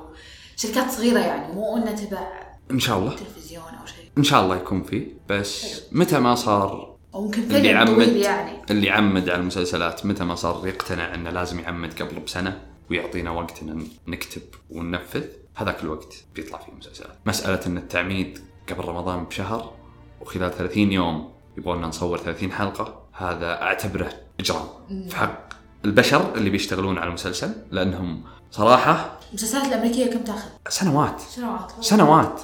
[0.57, 3.16] شركات صغيرة يعني؟ مو إنها تبع إن شاء الله.
[3.16, 4.11] تلفزيون أو شيء.
[4.18, 8.16] إن شاء الله يكون فيه بس متى ما صار أو ممكن اللي فيلم يعمد طويل
[8.16, 8.53] يعني.
[8.70, 13.62] اللي يعمد على المسلسلات متى ما صار يقتنع إنه لازم يعمد قبل بسنة ويعطينا وقت
[13.62, 15.24] إن نكتب وننفذ
[15.55, 17.16] هذاك الوقت بيطلع فيه مسلسلات.
[17.27, 19.72] مسألة إن التعميد قبل رمضان بشهر
[20.20, 21.28] وخلال 30 يوم
[21.59, 24.66] يبغون نصور 30 حلقة هذا أعتبره إجرام
[25.09, 25.48] في حق
[25.85, 32.40] البشر اللي بيشتغلون على المسلسل لأنهم صراحة المسلسلات الأمريكية كم تأخذ؟ سنوات سنوات سنوات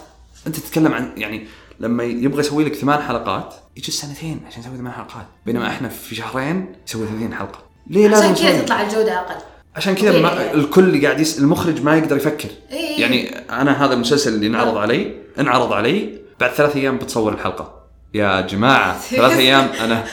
[0.46, 1.46] أنت تتكلم عن يعني
[1.80, 6.14] لما يبغى يسوي لك ثمان حلقات يجلس سنتين عشان يسوي ثمان حلقات بينما إحنا في
[6.14, 9.42] شهرين يسوي 30 حلقة ليه لازم عشان كذا؟ تطلع الجودة أقل
[9.76, 10.52] عشان كذا ما.
[10.52, 11.38] الكل قاعد يس...
[11.38, 13.00] المخرج ما يقدر يفكر إيه.
[13.00, 17.84] يعني أنا هذا المسلسل اللي انعرض علي انعرض علي بعد ثلاث أيام بتصور الحلقة.
[18.14, 20.04] يا جماعة ثلاث أيام أنا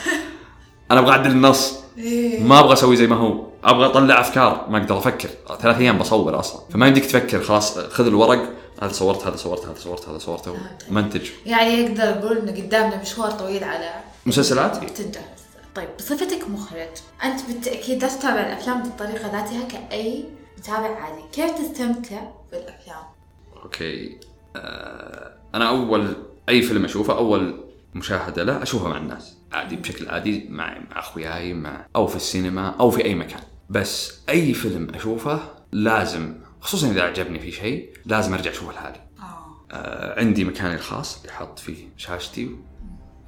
[0.90, 1.78] أنا أبغى أعدل النص.
[1.98, 2.42] إيه.
[2.42, 3.46] ما أبغى أسوي زي ما هو.
[3.64, 4.66] أبغى أطلع أفكار.
[4.68, 5.28] ما أقدر أفكر.
[5.60, 6.62] ثلاث أيام بصور أصلا.
[6.70, 7.42] فما يمديك تفكر.
[7.42, 8.48] خلاص خذ الورق.
[8.82, 10.56] هذا صورت هذا صورت هذا صورت هذا صورته
[10.90, 11.30] منتج.
[11.46, 13.90] يعني يقدر يقول انه قدامنا مشوار طويل على
[14.26, 15.20] مسلسلات؟ تنجح
[15.74, 16.88] طيب بصفتك مخرج.
[17.24, 20.24] أنت بالتأكيد لا تتابع الأفلام بالطريقة ذاتها كأي
[20.58, 21.22] متابع عادي.
[21.32, 22.20] كيف تستمتع
[22.52, 23.04] بالأفلام؟
[23.64, 24.18] أوكي.
[24.56, 26.16] آه أنا أول
[26.48, 29.36] أي فيلم أشوفه أول مشاهدة له اشوفه مع الناس.
[29.52, 33.40] عادي بشكل عادي مع مع أخوياي مع أو في السينما أو في أي مكان.
[33.70, 35.40] بس أي فيلم أشوفه
[35.72, 39.46] لازم خصوصا إذا عجبني في شيء لازم أرجع اشوفه لحالي آه.
[39.72, 42.50] آه عندي مكاني الخاص اللي حاط فيه شاشتي.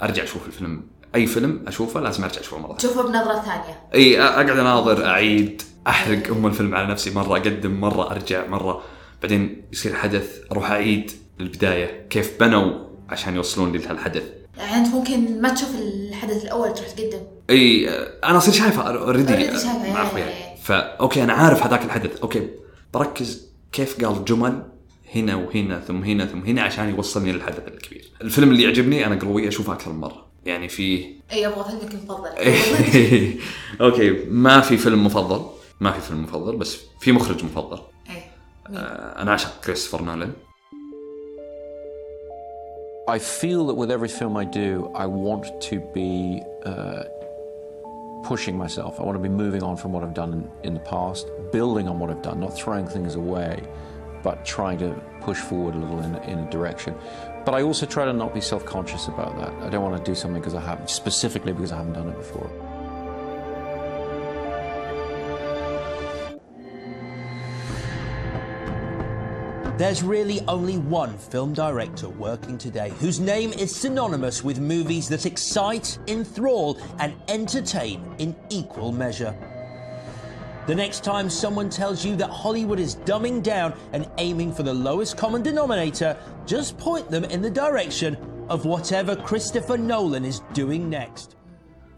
[0.03, 0.83] أرجع أشوف الفيلم
[1.15, 2.79] أي فيلم أشوفه لازم أرجع أشوفه مرة ثانية.
[2.79, 3.81] تشوفه بنظرة ثانية.
[3.95, 8.83] إي أقعد أناظر أعيد أحرق أم الفيلم على نفسي مرة أقدم مرة أرجع مرة.
[9.23, 11.13] بعدين يصير حدث أروح أعيد.
[11.41, 14.23] البداية كيف بنوا عشان يوصلون لهالحدث؟
[14.59, 17.21] يعني أنت ممكن ما تشوف الحدث الأول تروح تقدم.
[17.51, 17.89] إي
[18.25, 20.57] أنا أصير شايفه already شايفه، مع اخوياي إيه.
[20.63, 22.21] فا okay أنا عارف هذاك الحدث.
[22.21, 22.49] okay
[22.95, 24.63] بركز كيف قال جمل
[25.15, 28.11] هنا وهنا ثم هنا ثم هنا عشان يوصلني للحدث الكبير.
[28.23, 30.27] الفيلم اللي يعجبني أنا قروي أشوفه أكثر من مرة.
[30.47, 32.31] يعني فيه إي أبغى فيلمك المفضل.
[33.87, 35.47] okay ما في فيلم مفضل.
[35.81, 37.79] ما في فيلم مفضل بس في مخرج مفضل.
[38.11, 38.23] إي؟
[38.77, 40.33] آه، أنا أعشق كريستوفر نولان.
[43.07, 47.05] I feel that with every film I do, I want to be uh,
[48.23, 48.99] pushing myself.
[48.99, 51.87] I want to be moving on from what I've done in, in the past, building
[51.87, 53.63] on what I've done, not throwing things away,
[54.23, 56.95] but trying to push forward a little in, in a direction.
[57.45, 59.53] But I also try to not be self conscious about that.
[59.63, 62.17] I don't want to do something because I haven't, specifically because I haven't done it
[62.17, 62.51] before.
[69.78, 75.26] There's really only one film director working today whose name is synonymous with movies that
[75.26, 79.34] excite, enthrall, and entertain in equal measure.
[80.68, 84.74] The next time someone tells you that Hollywood is dumbing down and aiming for the
[84.74, 88.18] lowest common denominator, just point them in the direction
[88.50, 91.36] of whatever Christopher Nolan is doing next.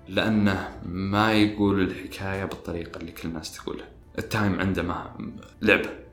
[0.07, 3.85] لانه ما يقول الحكايه بالطريقه اللي كل الناس تقولها
[4.19, 5.11] التايم عنده ما
[5.61, 6.04] لعبه آه،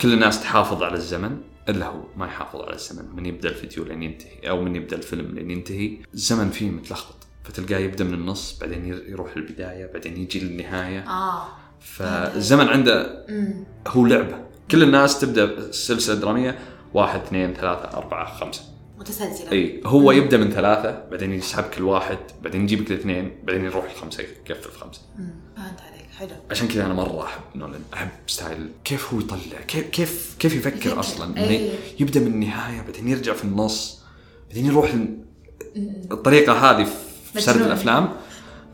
[0.00, 1.36] كل الناس تحافظ على الزمن
[1.68, 5.34] إلا هو ما يحافظ على الزمن من يبدأ الفيديو لين ينتهي أو من يبدأ الفيلم
[5.34, 5.96] لين ينتهي.
[6.14, 11.00] الزمن فيه متلخبط فتلقاه يبدأ من النص بعدين ير- يروح للبداية بعدين يجي للنهاية.
[11.08, 11.46] آه.
[11.80, 13.26] فالزمن عنده
[13.88, 14.44] هو لعبة.
[14.70, 16.58] كل الناس تبدأ سلسلة درامية
[16.94, 18.62] واحد اثنين ثلاثة أربعة خمسة.
[18.98, 19.52] متسلسلة.
[19.52, 24.70] إي هو يبدأ من ثلاثة بعدين يسحبك الواحد بعدين يجيبك الاثنين بعدين يروح الخمسة يقفل
[24.70, 25.43] في خمسه فهمت عليك
[26.18, 26.28] حلو.
[26.50, 30.76] عشان كذا أنا مرة أحب نولان أحب style كيف هو يطلع كيف كيف كيف يفكر,
[30.76, 31.00] يفكر.
[31.00, 31.70] أصلا؟ إنه أي.
[32.00, 34.02] يبدأ من النهاية بعدين يرجع في النص
[34.48, 34.94] بعدين يروح
[36.12, 36.86] الطريقة هذه
[37.34, 37.60] في سرد.
[37.60, 38.12] الأفلام.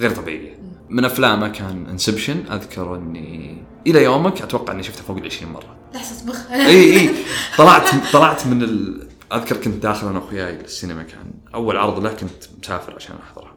[0.01, 5.25] غير طبيعيه من أفلامه كان Inception أذكر إني إلى يومك أتوقع إني شفته فوق ال
[5.25, 5.77] 20 مرة.
[5.95, 6.51] لحظة مخ.
[6.51, 7.11] إي إي.
[7.59, 9.09] طلعت طلعت من ال...
[9.33, 13.55] أذكر كنت داخل أنا وأخوياي السينما كان أول عرض له كنت مسافر عشان أحضره.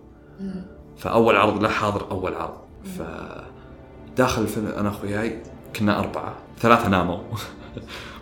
[0.97, 2.57] فأول عرض له حاضر أول عرض.
[2.97, 3.01] ف
[4.17, 5.37] داخل الفيلم أنا واخوياي
[5.75, 7.17] كنا اربعه ثلاثة ناموا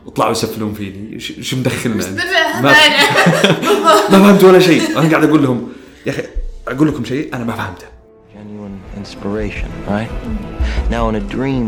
[0.05, 2.19] وطلعوا يسفلون فيني "ش- شو مدخلنا أنت؟"
[2.63, 2.73] ما,
[4.11, 5.69] ما فهمت ولا شيء أنا قاعد أقول لهم
[6.05, 6.23] يا أخي
[6.67, 7.85] أقول لكم شيء أنا ما فهمته
[8.33, 10.11] Genuine inspiration, right?
[10.95, 11.67] Now, in a dream,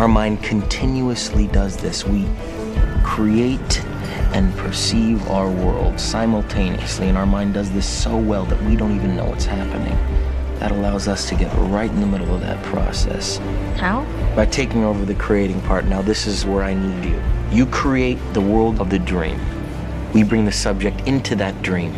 [0.00, 1.98] our mind continuously does this.
[2.14, 2.22] We
[3.14, 3.72] create
[4.36, 8.94] and perceive our world simultaneously, and our mind does this so well that we don't
[8.98, 9.96] even know what's happening.
[10.60, 13.38] That allows us to get right in the middle of that process
[13.76, 14.04] How?
[14.34, 15.84] by taking over the creating part.
[15.84, 17.22] Now, this is where I need you.
[17.50, 19.40] You create the world of the dream.
[20.12, 21.94] We bring the subject into that dream,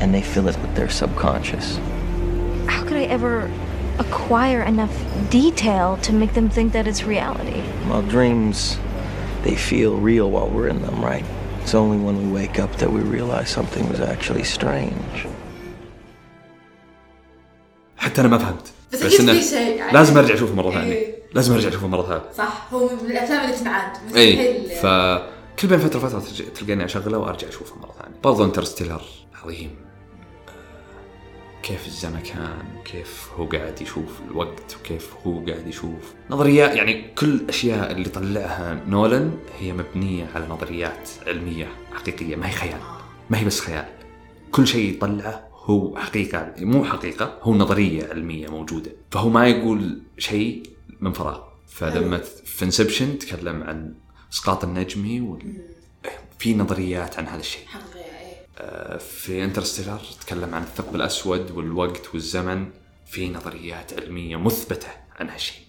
[0.00, 1.76] and they fill it with their subconscious.
[2.66, 3.50] How could I ever
[3.98, 4.90] acquire enough
[5.30, 7.62] detail to make them think that it's reality?
[7.88, 8.78] Well, dreams,
[9.42, 11.24] they feel real while we're in them, right?
[11.60, 15.26] It's only when we wake up that we realize something was actually strange.
[18.04, 18.72] حتى أنا ما فهمت.
[18.92, 19.92] بس إنه في شيء يعني.
[19.92, 20.92] لازم أرجع أشوفه مرة ثانية.
[20.92, 21.14] إيه.
[21.34, 22.32] لازم أرجع أشوفه مرة ثانية.
[22.38, 27.76] صح هو من الأفلام اللي تنعاد اي فكل بين فترة وفترة تلقاني أشغله وأرجع أشوفه
[27.76, 28.16] مرة ثانية.
[28.24, 29.02] برضو انترستيلر
[29.44, 29.70] عظيم.
[30.48, 36.76] آه، كيف الزمكان وكيف هو قاعد يشوف الوقت وكيف هو قاعد يشوف نظريات.
[36.76, 42.36] يعني كل الاشياء اللي طلعها نولان هي مبنية على نظريات علمية حقيقية.
[42.36, 42.80] ما هي خيال.
[43.30, 43.84] ما هي بس خيال.
[44.52, 48.90] كل شيء يطلعه هو حقيقة مو حقيقة هو نظرية علمية موجودة.
[49.10, 50.62] فهو ما يقول شيء
[51.00, 51.40] من فراغ.
[51.68, 53.94] فلما في Inception تكلم عن
[54.32, 55.56] إسقاط النجمي وال...
[56.38, 57.66] في نظريات عن هذا الشيء.
[57.66, 58.04] حقيقة
[58.60, 58.96] إيه.
[58.98, 62.66] في Interstellar تكلم عن الثقب الأسود والوقت والزمن.
[63.06, 64.88] في نظريات علمية مثبتة
[65.20, 65.64] عن هالشيء.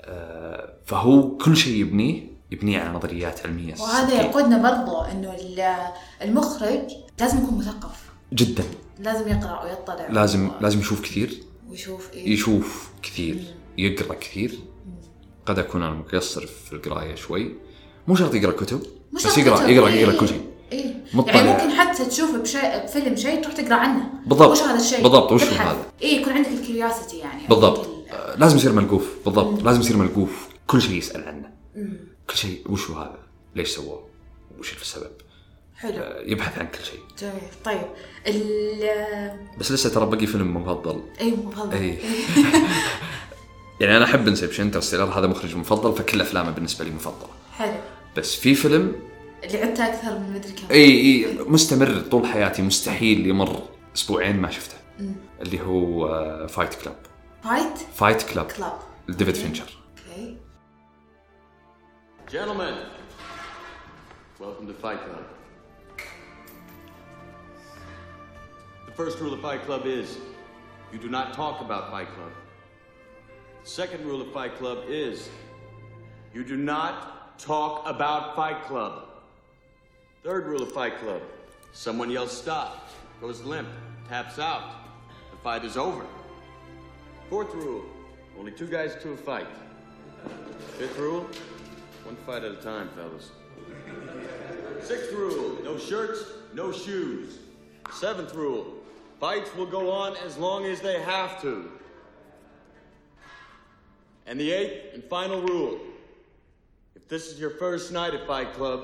[0.00, 4.22] آه، فهو كل شيء يبنيه يبنيه على نظريات علمية وهذا.
[4.22, 6.80] يقودنا برضو إنه ال- المخرج
[7.20, 8.08] لازم يكون مثقف.
[8.32, 8.64] جدا.
[8.98, 10.06] لازم يقرأ ويطلع.
[10.10, 11.42] لازم لازم يشوف كثير.
[11.68, 12.32] ويشوف إيه.
[12.32, 13.54] يشوف كثير.
[13.78, 14.58] يقرأ كثير.
[15.46, 17.54] قد أكون أنا مقصر في القراية شوي.
[18.08, 18.82] مو شرط يقرأ كتب
[19.12, 20.00] مش بس يقرا كتب، يقرا إيه.
[20.00, 20.42] يقرا كل شيء.
[20.72, 21.04] إيه.
[21.14, 21.34] مطلع.
[21.34, 24.10] يعني ممكن حتى تشوف بشيء بفيلم شيء تروح تقرأ عنه.
[24.26, 24.50] بالضبط.
[24.50, 25.44] وش هذا الشيء؟ بالضبط، وش.
[25.44, 27.46] هذا؟ إيه يكون عندك الكيوريوسيتي يعني.
[27.48, 27.86] بالضبط.
[27.86, 29.08] ال- آه، لازم يصير ملقوف.
[29.24, 29.62] بالضبط.
[29.62, 30.48] لازم يصير ملقوف.
[30.66, 31.50] كل شيء يسأل عنه.
[32.30, 33.18] كل شيء وش هذا؟
[33.56, 34.06] ليش سووه؟
[34.58, 35.10] وش السبب؟
[35.78, 35.98] حلو.
[36.02, 37.00] آه، يبحث عن كل شيء.
[37.18, 37.42] جميل.
[37.64, 37.86] طيب
[38.26, 41.02] ال بس لسه ترى بقي فيلم مفضل.
[41.20, 41.72] أيوه مفضل.
[41.76, 41.98] اي
[43.80, 47.30] يعني أنا أحب Inception Interstellar هذا مخرج مفضل فكل أفلامه بالنسبة لي مفضلة.
[47.56, 47.74] حلو.
[48.16, 48.92] بس في فيلم
[49.44, 50.66] اللي عدته أكثر من مدري كم.
[50.70, 53.62] اي اي مستمر طول حياتي مستحيل يمر
[53.96, 54.74] أسبوعين ما شفته.
[55.40, 56.08] اللي هو
[56.48, 56.96] فايت كلاب
[57.44, 59.78] فايت فايت كلاب كلاب لديفيد فينشر
[60.10, 60.36] أوكي.
[62.30, 62.74] Gentlemen,
[64.40, 65.37] welcome to Fight Club.
[68.98, 70.18] First rule of Fight Club is
[70.92, 72.32] you do not talk about Fight Club.
[73.62, 75.30] The second rule of Fight Club is
[76.34, 79.04] you do not talk about Fight Club.
[80.24, 81.22] Third rule of Fight Club
[81.70, 82.88] someone yells stop,
[83.20, 83.68] goes limp,
[84.08, 84.72] taps out.
[85.30, 86.04] The fight is over.
[87.30, 87.84] Fourth rule
[88.36, 89.46] only two guys to a fight.
[90.76, 91.24] Fifth rule
[92.02, 93.30] one fight at a time, fellas.
[94.82, 97.38] Sixth rule no shirts, no shoes.
[97.92, 98.77] Seventh rule
[99.19, 101.71] fights will go on as long as they have to.
[104.27, 105.79] And the eighth and final rule
[106.95, 108.81] if this is your first night at Fight Club,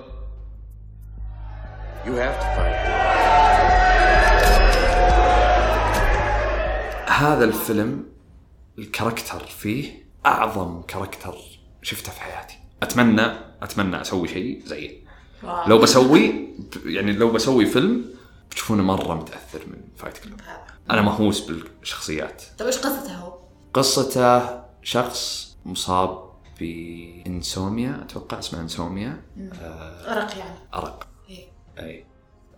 [2.06, 2.76] you have to fight.
[7.08, 8.06] هذا الفيلم
[8.78, 11.36] الكاركتر فيه اعظم كاركتر
[11.82, 14.98] شفته في حياتي اتمنى اتمنى اسوي شيء زيه
[15.68, 16.50] لو بسوي
[16.86, 18.06] يعني لو بسوي فيلم
[18.51, 20.41] بتشوفونه مرة متأثر من Fight Club
[20.91, 22.43] أنا مهووس بالشخصيات.
[22.59, 23.39] طيب إيش قصته هو؟
[23.75, 26.25] قصته شخص مصاب
[26.61, 29.23] ب insomnia أتوقع اسمها insomnia.
[30.07, 30.59] غرق يعني.
[30.75, 31.07] أرق.
[31.29, 31.47] إيه.
[31.79, 32.05] أي.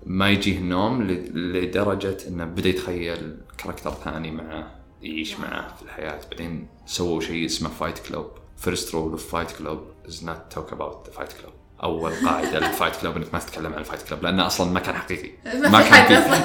[0.07, 6.21] ما يجيه النوم ل- لدرجة إنه بدأ يتخيل character ثاني معه يعيش معه في الحياة.
[6.31, 11.07] بعدين سووا شيء اسمه Fight Club first rule of Fight Club is not talk about
[11.07, 14.23] the Fight Club أول قاعدة لل Fight Club إنك ما تتكلم عن ال Fight Club
[14.23, 15.31] لأنه أصلا ما كان حقيقي.
[15.73, 16.37] ما في حد أصلا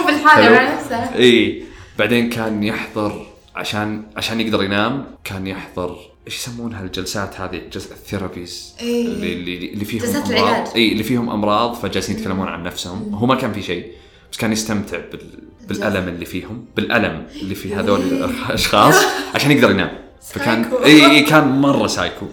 [0.00, 0.50] هو بالحاله.
[0.50, 1.64] مع نفسه إي.
[1.98, 3.26] بعدين كان يحضر
[3.56, 8.74] عشان عشان يقدر ينام كان يحضر إيش يسمونها الجلسات هذه؟ جلسة ال therapies.
[8.80, 9.06] إيه.
[9.06, 10.38] اللي اللي اللي فيهم جلسات أمراض.
[10.48, 10.68] العلاج.
[10.76, 13.14] إي اللي فيهم أمراض فجالسين يتكلمون عن نفسهم.
[13.14, 13.92] هو ما كان في شيء
[14.32, 15.20] بس كان يستمتع بال
[15.68, 18.94] بالألم اللي فيهم بالألم اللي في هذول الأشخاص
[19.34, 19.98] عشان يقدر ينام.
[20.22, 20.70] فكان.
[20.84, 22.26] إي كان مرة سايكو.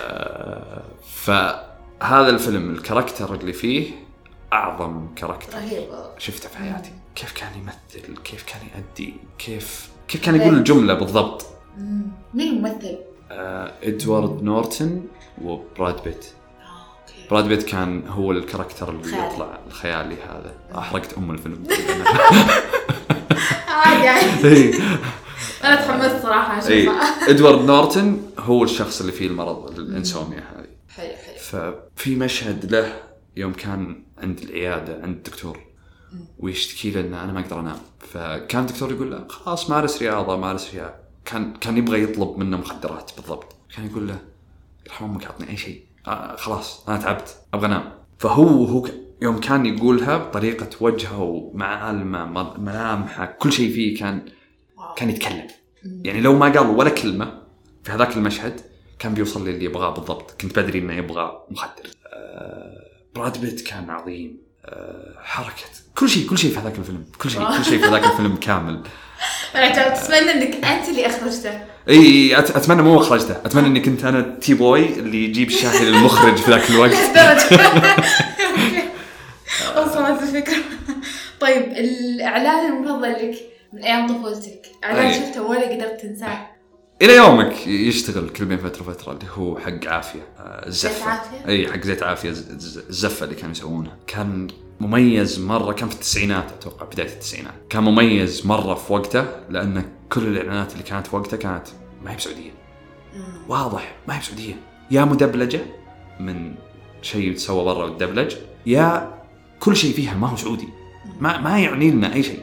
[0.00, 0.82] آه،
[1.26, 3.90] فهذا الفيلم ال character اللي فيه
[4.52, 5.84] أعظم كاركتر رهيب.
[6.18, 6.90] شفته في حياتي.
[7.14, 11.46] كيف كان يمثل؟ كيف كان يأدي؟ كيف كيف كان يقول الجملة بالضبط؟
[12.34, 12.98] مين الممثل؟
[13.30, 15.02] آه، إدوارد نورتن
[15.42, 16.26] وبراد بيت.
[16.26, 17.28] أوكي.
[17.30, 19.26] براد بيت كان هو ال character اللي خيالي.
[19.26, 20.54] يطلع الخيالي هذا.
[20.78, 21.64] أحرقت أم الفيلم.
[23.68, 24.74] عادي عادي إي.
[25.64, 30.75] أنا تحمست صراحة اي اشوفها إدوارد نورتن هو الشخص اللي فيه المرض ال insomnia هذه.
[31.38, 33.02] ففي مشهد له
[33.36, 35.60] يوم كان عند العيادة عند الدكتور
[36.38, 37.76] ويشتكي له ان أنا ما أقدر أنام.
[38.00, 40.94] فكان الدكتور يقول له خلاص مارس رياضة مارس رياضة.
[41.24, 43.54] كان كان يبغى يطلب منه مخدرات بالضبط.
[43.76, 44.18] كان يقول له
[44.86, 45.82] يرحم أمك أعطني أي شيء.
[46.06, 47.92] آه خلاص أنا تعبت أبغى أنام.
[48.18, 48.88] فهو هو
[49.22, 54.24] يوم كان يقولها بطريقة وجهه ومعالمه مر- ملامحه كل شيء فيه كان
[54.96, 55.46] كان يتكلم.
[55.84, 57.42] يعني لو ما قال ولا كلمة
[57.84, 58.60] في هذاك المشهد
[58.98, 60.40] كان بيوصل للي يبغاه بالضبط.
[60.40, 61.86] كنت بدري إنه يبغى مخدر.
[62.06, 64.38] آه براد بيت كان عظيم.
[64.64, 65.62] آه حركة.
[65.94, 67.04] كل شيء كل شيء في هذاك الفيلم.
[67.18, 68.80] كل شيء كل شيء في هذاك الفيلم كامل.
[69.54, 71.60] أنا أتمنى إنك أنت اللي أخرجته.
[71.88, 73.36] إي أتمنى مو أخرجته.
[73.44, 76.92] أتمنى إني كنت أنا tea boy اللي يجيب الشاهي للمخرج في ذاك الوقت.
[79.76, 80.56] وصلت الفكرة.
[81.40, 83.34] طيب الإعلان المفضل لك
[83.72, 84.62] من أيام طفولتك.
[84.84, 85.12] إعلان.
[85.12, 86.46] شفته ولا قدرت تنساه؟
[87.02, 90.92] إلى يومك يشتغل كل بين فترة وفتره اللي هو حق عافية آه، الزفة.
[90.94, 94.48] زيت عافية؟ إي حق زيت عافية الزفة اللي كانوا يسوونها كان
[94.80, 97.54] مميز مرة كان في التسعينات أتوقع بداية التسعينات.
[97.70, 101.64] كان مميز مرة في وقته لأن كل الإعلانات اللي كانت في وقته كانت
[102.04, 102.50] ما هي بسعودية.
[103.48, 104.54] واضح ما هي بسعودية.
[104.90, 105.60] يا مدبلجة
[106.20, 106.54] من
[107.02, 108.34] شيء يتسوى برا والدبلج
[108.66, 109.14] يا
[109.60, 110.68] كل شيء فيها ما هو سعودي.
[111.20, 112.40] ما ما يعني لنا أي شيء.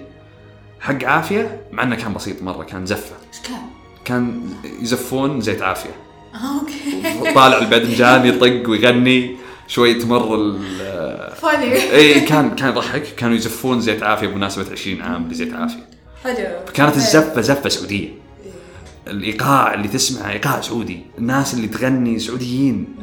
[0.80, 3.16] حق عافية مع إنه كان بسيط مرة كان زفة.
[3.34, 3.62] إيش كان؟
[4.06, 4.50] كان
[4.82, 5.96] يزفون زيت عافية.
[6.36, 7.34] آه أوكي.
[7.34, 9.38] طالع الباذنجان يطق ويغني
[9.68, 10.60] شوي تمر ال
[11.36, 11.74] فاني.
[11.92, 13.16] إي كان كان يضحك.
[13.18, 15.90] كانوا يزفون زيت عافية بمناسبة 20 عام لزيت عافية.
[16.24, 16.66] حلو.
[16.74, 18.10] كانت الزفة زفة سعودية.
[19.08, 21.06] الإيقاع اللي تسمعه إيقاع سعودي.
[21.18, 22.96] الناس اللي تغني سعوديين.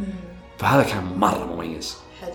[0.59, 1.97] فهذا كان مرة مميز.
[2.21, 2.33] حلو.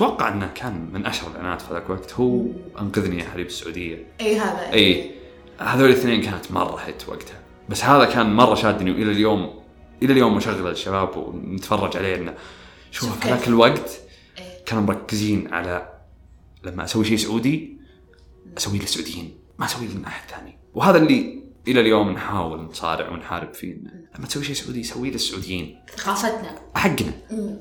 [0.00, 2.46] واتوقع أنه كان من أشهر الإعلانات في ذاك الوقت هو
[2.80, 4.06] أنقذني يا حبيب السعودية.
[4.20, 5.10] إي هذا إي.
[5.58, 7.40] هذول الاثنين كانت مرة هيت وقتها.
[7.68, 9.60] بس هذا كان مرة شادني وإلى اليوم
[10.02, 12.34] إلى اليوم اشغل الشباب ونتفرج عليه إنه
[12.90, 13.48] شوف في ذاك.
[13.48, 14.00] الوقت.
[14.66, 15.92] كانوا مركزين على
[16.64, 17.78] لما أسوي شيء سعودي
[18.56, 20.58] اسويه للسعوديين ما اسويه لنا احد ثاني.
[20.74, 23.74] وهذا اللي إلى اليوم نحاول نصارع ونحارب فيه
[24.18, 25.78] لما تسوي شيء سعودي سويه للسعوديين.
[25.96, 27.56] ثقافتنا حقنا مم.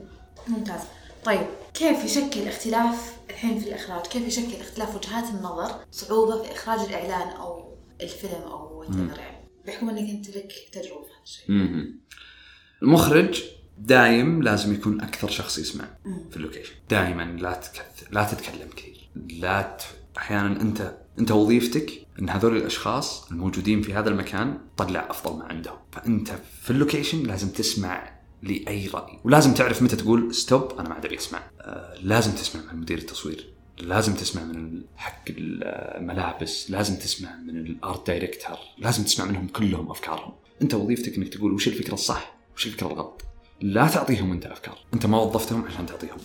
[0.47, 0.81] ممتاز.
[1.25, 1.47] طيب
[1.78, 7.28] كيف يشكل اختلاف الحين في الإخراج؟ كيف يشكل اختلاف وجهات النظر صعوبة في إخراج الإعلان
[7.28, 11.45] أو الفيلم أو يعني؟ بحكم أنك أنت لك تجربة في هذا الشيء.
[12.84, 13.43] المخرج
[13.78, 15.86] دايم لازم يكون أكثر شخص يسمع
[16.30, 16.73] في ال location.
[16.89, 19.09] دائما لا تكثر لا تتكلم كثير.
[19.15, 19.82] لا ت...
[20.17, 25.78] أحيانا أنت أنت وظيفتك إن هذول الأشخاص الموجودين في هذا المكان طلع أفضل ما عندهم.
[25.91, 26.30] فأنت
[26.61, 29.19] في ال location لازم تسمع لأي رأي.
[29.23, 32.97] ولازم تعرف متى تقول stop أنا ما عاد ابي اسمع آه لازم تسمع من مدير
[32.97, 33.53] التصوير.
[33.77, 36.71] لازم تسمع من حق الملابس.
[36.71, 40.33] لازم تسمع من ال art director لازم تسمع منهم كلهم أفكارهم.
[40.61, 43.21] أنت وظيفتك إنك تقول وش الفكرة الصح؟ وش الفكرة الغلط؟
[43.61, 44.77] لا تعطيهم أنت أفكار.
[44.93, 46.17] أنت ما وظفتهم عشان تعطيهم.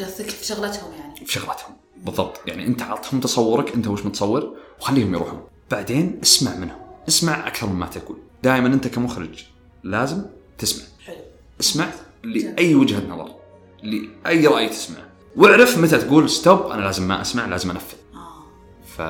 [0.00, 1.26] قصدك في شغلتهم يعني.
[1.26, 2.40] في شغلاتهم بالضبط.
[2.46, 5.42] يعني أنت عطهم تصورك أنت وش متصور وخليهم يروحون.
[5.70, 6.78] بعدين اسمع منهم.
[7.08, 8.18] اسمع أكثر مما تقول.
[8.42, 9.44] دائما أنت كمخرج
[9.84, 10.22] لازم
[10.58, 10.84] تسمع.
[11.04, 11.16] حلو.
[11.60, 11.86] اسمع
[12.24, 13.34] لأي وجهة نظر
[13.82, 14.98] لأي رأي تسمع
[15.36, 17.96] واعرف متى تقول ستوب أنا لازم ما أسمع لازم أنفذ.
[18.14, 18.44] آه.
[18.86, 19.00] ف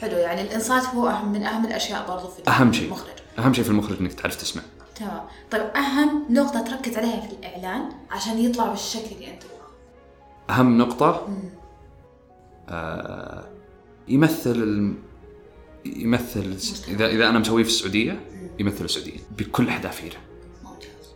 [0.00, 2.86] حلو يعني الإنصات هو أهم من أهم الأشياء برضو في أهم شيء.
[2.86, 3.12] المخرج.
[3.38, 4.62] أهم شيء في المخرج إنك تعرف تسمع.
[4.96, 5.20] تمام.
[5.50, 10.58] طيب أهم نقطة تركز عليها في الإعلان عشان يطلع بالشكل اللي أنت تبغاه.
[10.58, 11.28] أهم نقطة؟
[12.68, 13.44] آه
[14.08, 14.98] يمثل الم...
[15.84, 16.56] يمثل
[16.88, 18.20] إذا إذا أنا مسويه في السعودية
[18.58, 20.16] يمثل السعودية بكل حذافيره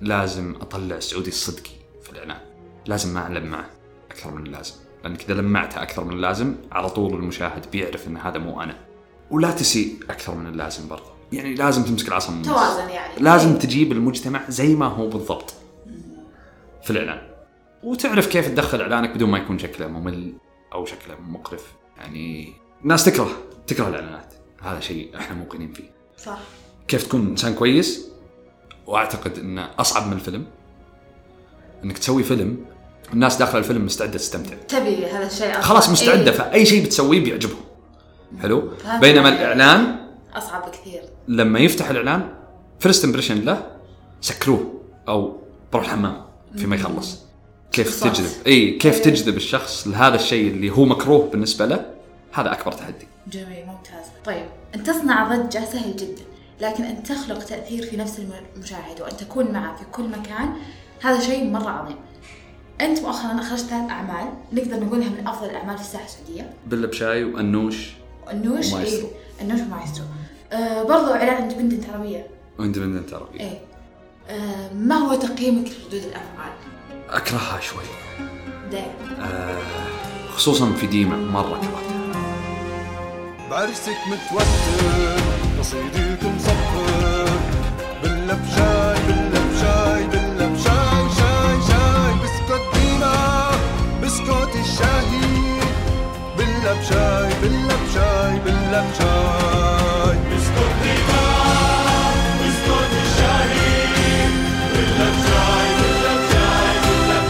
[0.01, 1.71] لازم أطلع السعودي الصدقي
[2.03, 2.41] في الإعلان.
[2.87, 3.71] لازم ما المعه
[4.11, 4.75] أكثر من اللازم.
[5.05, 8.79] لأنك إذا لمعته أكثر من اللازم على طول المشاهد بيعرف إن هذا مو أنا.
[9.31, 11.17] ولا تسيء أكثر من اللازم برضه.
[11.33, 12.43] يعني لازم تمسك العصا من.
[12.43, 13.23] توازن يعني.
[13.23, 15.55] لازم تجيب المجتمع زي ما هو بالضبط
[16.83, 17.29] في الإعلان.
[17.83, 20.33] وتعرف كيف تدخل إعلانك بدون ما يكون شكله ممل
[20.73, 21.73] أو شكله مقرف.
[21.99, 23.31] يعني الناس تكره
[23.67, 24.35] تكره الإعلانات.
[24.63, 25.91] هذا شيء إحنا موقنين فيه.
[26.19, 26.39] صح.
[26.89, 28.09] كيف تكون إنسان كويس
[28.87, 30.45] وأعتقد انه أصعب من الفيلم.
[31.85, 32.65] إنك تسوي فيلم
[33.13, 34.55] الناس داخل الفيلم مستعدة تستمتع.
[34.69, 35.61] تبي هذا الشيء أصلاً.
[35.63, 36.39] خلاص مستعدة إيه.
[36.39, 37.61] فأي شيء بتسويه بيعجبهم.
[38.43, 38.71] حلو؟
[39.01, 39.29] بينما.
[39.29, 39.97] الإعلان
[40.35, 42.29] أصعب بكثير لما يفتح الإعلان
[42.81, 43.67] first impression له
[44.21, 45.37] سكروه أو
[45.73, 46.23] بروح الحمام
[46.57, 47.19] فيما يخلص.
[47.73, 48.17] كيف بالضبط.
[48.17, 49.03] تجذب؟ اي كيف إيه.
[49.03, 51.91] تجذب الشخص لهذا الشيء اللي هو مكروه بالنسبة له؟
[52.33, 53.09] هذا أكبر تحدي.
[53.33, 54.07] جميل ممتاز.
[54.25, 56.23] طيب أن تصنع ضجة سهل جدا.
[56.61, 60.53] لكن أن تخلق تأثير في نفس الم- المشاهد وأن تكون معه في كل مكان
[61.03, 61.97] هذا شيء مرة عظيم.
[62.81, 66.51] أنت مؤخرا أخرجت ثلاث أعمال نقدر نقولها من أفضل الأعمال في الساحة السعودية.
[66.67, 67.91] بلا بشاي وانوش
[68.33, 69.07] النوش ومايسترو.
[69.09, 70.05] إيه النوش ومايسترو.
[70.53, 72.27] آه برضو إعلان إندبندنت عربية.
[72.59, 73.59] واندبندنت عربي إيه.
[74.31, 76.53] آه ما هو تقييمك لردود الأفعال؟
[77.11, 77.85] أكرهها شوي.
[78.71, 79.25] دائما.
[79.25, 79.63] آه
[80.31, 81.97] خصوصا في ديما مرة كرهتها.
[83.51, 85.17] بعرسك متوتر
[85.59, 86.17] مصفر
[88.27, 92.13] بالله بشاي بالله بشاي بالله بشاي شاي شاي.
[92.23, 93.15] بسكوت ديما
[94.03, 95.61] بسكوت الشاهي
[96.39, 101.25] بالله بشاي بالله بشاي بالله بشاي بسكوت ديما
[102.43, 103.71] بسكوت الشاهي
[104.73, 107.21] بالله بشاي بالله بشاي بالله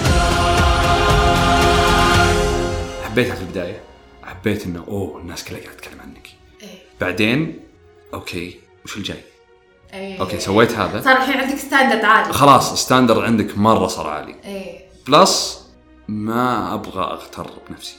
[3.05, 3.81] حبيتها في البداية؟
[4.25, 6.29] حبيت إنه أوه الناس كلها قاعدة تتكلم عنك.
[6.63, 6.69] إيه.
[7.01, 7.61] بعدين؟
[8.15, 9.36] أوكي وش الجاي؟
[9.95, 10.21] إيه.
[10.21, 11.01] أوكي سويت هذا.
[11.01, 12.33] صار الحين عندك standard عالي.
[12.33, 14.35] خلاص standard عندك مرة صار عالي.
[14.45, 14.87] إيه.
[15.09, 15.67] plus
[16.09, 17.97] ما أبغى أغتر بنفسي.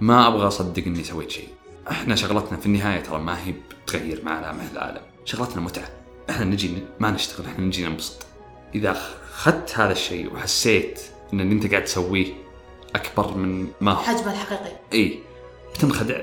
[0.00, 1.48] ما أبغى أصدق إني سويت شيء.
[1.90, 3.54] إحنا شغلتنا في النهاية ترى ما هي
[3.86, 5.88] بتغير ملامح العالم شغلتنا متعة.
[6.30, 8.26] إحنا نجي ما نشتغل إحنا نجي ننبسط.
[8.74, 11.00] إذا أخذت هذا الشيء وحسيت
[11.32, 12.32] إن اللي أنت قاعد تسويه
[12.94, 13.96] أكبر من ما هو.
[14.02, 14.72] حجمه الحقيقي.
[14.92, 15.18] إي.
[15.74, 16.20] بتنخدع.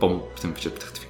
[0.00, 1.06] boom بتنفجر بتختفي.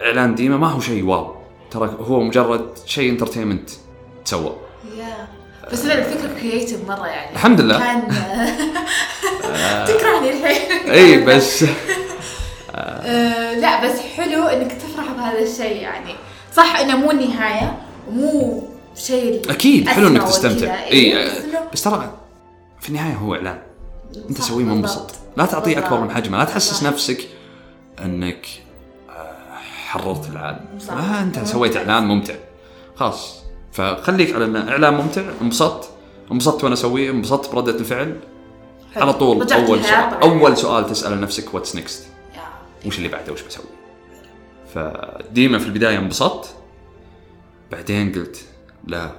[0.00, 1.39] إعلان ديما ما هو شيء wow.
[1.70, 3.70] ترى هو مجرد شيء entertainment
[4.24, 4.56] تسوى.
[4.98, 5.28] yeah.
[5.72, 7.32] بس لا الفكرة creative مرة يعني.
[7.32, 7.78] الحمد لله.
[7.78, 8.02] كان
[9.88, 10.90] تكرهني الحين.
[10.90, 11.64] إي بس.
[12.74, 16.14] آه، لا بس حلو إنك تفرح بهذا الشيء يعني.
[16.56, 18.62] صح إنه مو النهاية ومو
[18.96, 20.74] شيء أكيد حلو إنك تستمتع.
[20.84, 22.10] إي إيه، آه، بس ترى
[22.80, 23.58] في النهاية هو إعلان.
[24.30, 25.10] أنت صح، سويه منبسط.
[25.36, 26.00] لا تعطيه أكبر.
[26.00, 26.38] من حجمه.
[26.38, 26.82] لا تحسس.
[26.82, 27.28] نفسك
[28.04, 28.69] إنك آه،
[29.90, 30.94] حررت العالم صح.
[30.94, 32.34] لا أنت سويت إعلان ممتع.
[32.96, 33.42] خلاص.
[33.72, 35.90] فخليك على انه إعلان ممتع انبسطت.
[36.32, 38.20] انبسطت وأنا أسويه انبسطت بردة الفعل.
[38.96, 40.22] على طول أول سؤال.
[40.22, 42.42] أول سؤال تساله لنفسك what's next yeah.
[42.86, 43.64] وش اللي بعده؟ وش بسوي؟
[44.74, 46.54] فديما في البداية انبسطت.
[47.72, 48.44] بعدين قلت
[48.86, 49.10] لا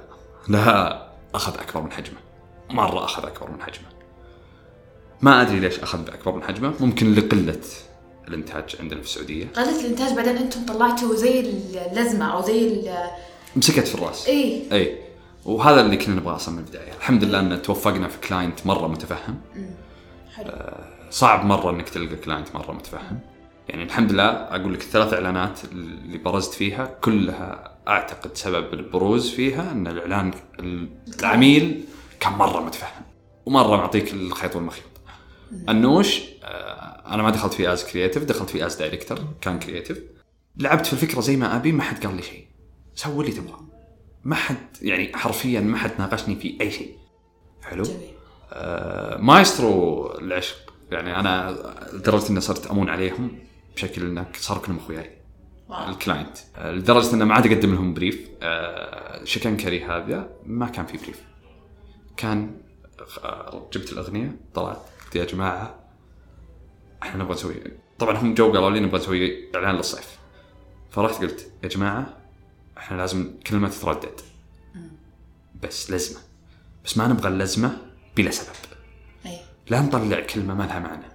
[0.48, 1.02] لا
[1.34, 2.18] أخذ أكبر من حجمه.
[2.70, 3.88] مرة أخذ أكبر من حجمه.
[5.20, 6.72] ما أدري ليش أخذ أكبر من حجمه.
[6.80, 7.60] ممكن لقلة
[8.28, 9.46] الانتاج عندنا في السعودية.
[9.56, 11.40] قلة الانتاج بعدين أنتم طلعتوا زي
[11.90, 12.90] اللزمة أو زي
[13.56, 14.26] مسكت في الرأس.
[14.26, 14.98] إيه إي.
[15.44, 16.92] وهذا اللي كنا نبغاه أصلا من البداية.
[16.92, 19.40] الحمد لله إن توفقنا في client مرة متفهم.
[20.36, 20.50] حلو.
[21.10, 23.20] صعب مرة إنك تلقى client مرة متفهم.
[23.68, 29.72] يعني الحمد لله أقول لك الثلاث إعلانات اللي برزت فيها كلها أعتقد سبب البروز فيها
[29.72, 30.30] إن الإعلان
[31.20, 31.84] العميل
[32.20, 33.02] كان مرة متفهم.
[33.46, 34.84] ومرة معطيك الخيط والمخيط.
[35.68, 36.81] النوش آه،
[37.12, 40.02] أنا ما دخلت فيه as creative دخلت فيه as director كان creative
[40.56, 42.46] لعبت في الفكرة زي ما أبي ما حد قال لي شيء.
[42.94, 43.60] سوي اللي تبغاه
[44.24, 46.96] ما حد يعني حرفيا ما حد ناقشني في أي شيء.
[47.62, 48.10] حلو؟ جميل.
[48.52, 50.56] آه، مايسترو العشق.
[50.90, 51.56] يعني أنا
[51.92, 53.38] لدرجة إني صرت أمون عليهم
[53.74, 55.18] بشكل إنك صاروا كلهم أخوياي.
[55.88, 56.38] ال client.
[56.56, 60.98] آه، لدرجة إنه ما عاد أقدم لهم brief آه، شكن كري هذا ما كان في
[60.98, 61.22] brief
[62.16, 62.60] كان
[63.24, 64.82] آه، جبت الأغنية طلعت.
[65.04, 65.81] قلت يا جماعة
[67.02, 67.54] إحنا نبغى نسوي
[67.98, 70.18] طبعا هم جو قالوا لي نبغى نسوي إعلان للصيف.
[70.90, 72.16] فرحت قلت يا جماعة
[72.78, 74.20] إحنا لازم كلمه تتردد.
[75.62, 76.20] بس لزمة.
[76.84, 77.78] بس ما نبغى اللزمة
[78.16, 78.56] بلا سبب.
[79.26, 79.38] إيه.
[79.70, 81.06] لا نطلع كلمة ما لها معنى.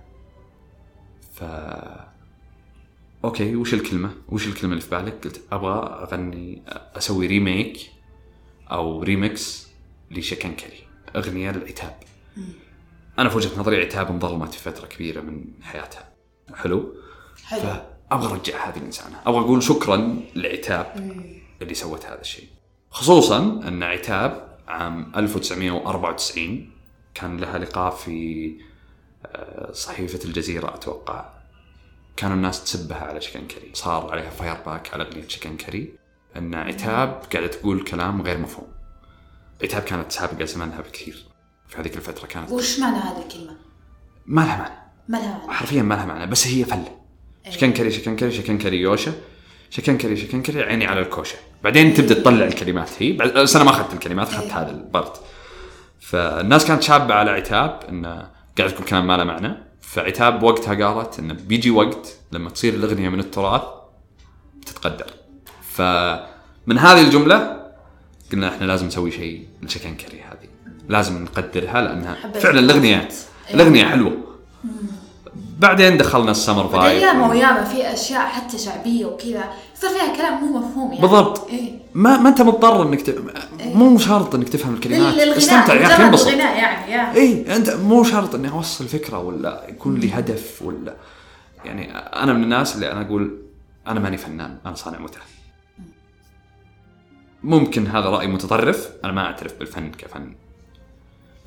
[1.33, 1.43] ف
[3.25, 7.91] okay وش الكلمة؟ وش الكلمة اللي في بالك؟ قلت أبغى أغني أسوي remake
[8.71, 9.67] أو ريمكس
[10.11, 11.99] لشكن كري أغنية للعتاب.
[13.19, 16.09] أنا في وجهة نظري عتاب انظلمت في فترة كبيرة من حياتها.
[16.55, 16.95] حلو؟
[17.45, 17.61] حلو.
[17.61, 19.21] فأبغى أرجع هذه الإنسانة.
[19.25, 21.13] أبغى أقول شكرا لعتاب
[21.61, 22.47] اللي سوت هذا الشيء.
[22.91, 26.71] خصوصا أن عتاب عام 1994
[27.13, 28.51] كان لها لقاء في
[29.25, 31.29] آه، صحيفة الجزيرة أتوقع.
[32.17, 35.93] كانوا الناس تسبها على شكن كري صار عليها fire back على أغنية شكن كري
[36.35, 38.67] أن عتاب قاعدة تقول كلام غير مفهوم.
[39.63, 41.25] عتاب كانت سابقة زمانها بكثير.
[41.67, 42.51] في هذيك الفترة كانت.
[42.51, 43.55] وش معنى هذه الكلمة؟
[44.25, 44.75] ما لها معنى.
[45.07, 45.53] ما لها معنى.
[45.53, 46.97] حرفيا ما لها معنى بس هي فله
[47.49, 49.13] شكن كري شكن كري شكن كري يوشا
[49.69, 51.37] شكن كري شكن كري عيني على الكوشة.
[51.63, 53.11] بعدين تبدأ تطلع الكلمات هي.
[53.11, 55.21] بعد بس أنا ما أخذت الكلمات أخذت هذا ال part
[55.99, 59.57] فالناس كانت شابة على عتاب انه قاعد تقول كلام ما له معنى.
[59.81, 63.61] فعتاب وقتها قالت انه بيجي وقت لما تصير الأغنية من التراث
[64.61, 65.13] بتتقدر
[65.61, 67.67] فمن هذه الجملة
[68.31, 70.46] قلنا إحنا لازم نسوي شيء لشكن كري هذه.
[70.89, 73.09] لازم نقدرها لأنها فعلا الاغنيه.
[73.53, 73.85] الأغنية.
[73.85, 74.17] حلوة.
[75.59, 79.43] بعدين دخلنا ال summer vibe ياما وياما في أشياء حتى شعبية وكذا
[79.77, 81.01] يصير فيها كلام مو مفهوم يعني.
[81.01, 81.49] بالضبط.
[81.49, 81.79] إيه.
[81.93, 83.21] ما ما أنت مضطر إنك ت...
[83.65, 86.27] مو شرط إنك تفهم الكلمات للغناء استمتع يا أخي انبسط.
[86.27, 87.13] الغناء يعني يا.
[87.13, 90.95] اي أنت مو شرط إني أوصل فكرة ولا يكون لي هدف ولا
[91.65, 93.37] يعني أنا من الناس اللي أنا أقول
[93.87, 95.23] أنا ماني فنان أنا صانع متعة.
[97.43, 100.35] ممكن هذا رأي متطرف أنا ما أعترف بالفن كفن.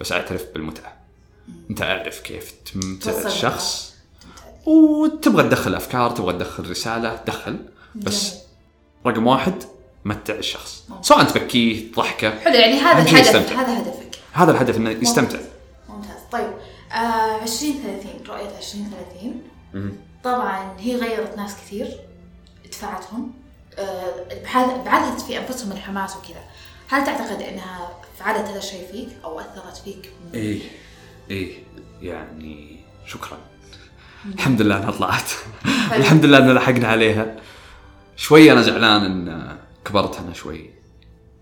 [0.00, 0.96] بس اعترف بالمتعة.
[1.70, 3.94] انت اعرف كيف تمتع الشخص.
[4.66, 7.58] وتبغى تدخل أفكار تبغى تدخل رسالة دخل.
[7.94, 8.34] بس
[9.06, 9.54] رقم واحد
[10.04, 10.84] متع الشخص.
[11.02, 13.54] سواء تبكيه تضحكه حلو يعني هذا الهدف يستمتع.
[13.54, 14.18] هذا هدفك.
[14.32, 15.38] هذا الهدف إنه يستمتع.
[15.88, 16.20] ممتاز.
[16.32, 16.50] طيب
[16.92, 19.42] آه 2030 رؤية 2030
[20.24, 22.00] طبعا هي غيرت ناس كثير
[22.72, 23.32] دفعتهم.
[23.78, 26.44] آه بعثت في أنفسهم الحماس وكذا.
[26.88, 30.10] هل تعتقد إنها فعلت هذا الشيء فيك أو أثرت فيك.
[30.34, 30.60] إيه
[31.30, 31.52] إيه
[32.02, 33.38] يعني شكرا.
[34.34, 35.30] الحمد لله انها طلعت.
[35.98, 37.36] الحمد لله ان لحقنا عليها.
[38.16, 40.70] شوي أنا زعلان إن كبرت أنا شوي.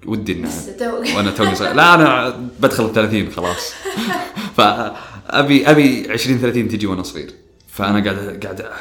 [0.07, 0.51] ودي إن
[1.17, 1.73] وأنا توني صغير.
[1.75, 2.29] لا أنا
[2.61, 3.73] بدخل ال 30 خلاص.
[4.57, 7.35] فابي أبي 20 30 تجي وأنا صغير.
[7.69, 8.73] فأنا قاعد قاعد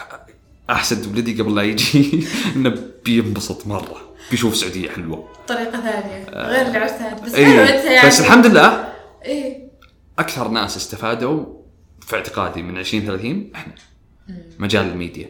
[0.70, 2.28] أحسد ولدي قبل لا يجي.
[2.56, 4.08] إنه بينبسط مرة.
[4.32, 5.30] بيشوف سعودية حلوة.
[5.48, 8.08] طريقة ثانية غير العرسان بس انت يعني آه.
[8.08, 8.94] بس الحمد لله
[9.26, 9.68] إيه.
[10.20, 11.46] أكثر ناس استفادوا
[12.02, 13.76] في اعتقادي من 20 30 إحنا.
[14.60, 15.30] مجال الميديا.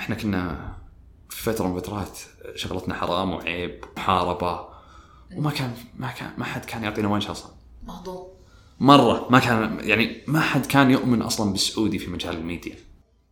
[0.00, 0.72] إحنا كنا
[1.28, 2.18] في فترة من فترات
[2.54, 4.60] شغلتنا حرام وعيب ومحاربه
[5.36, 7.52] وما كان ما كان ما حد كان يعطينا وين أصلا
[7.86, 8.28] مهضوم.
[8.80, 12.74] مرة ما كان يعني ما حد كان يؤمن أصلا بالسعودي في مجال الميديا.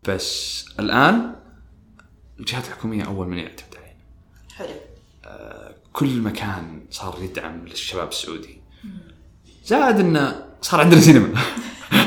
[0.09, 1.35] بس الآن
[2.41, 3.99] الجهات الحكومية أول من يعتمد علينا
[4.57, 4.69] حلو.
[5.93, 8.61] كل مكان صار يدعم للشباب السعودي.
[9.65, 11.41] زائد انه صار عندنا سينما.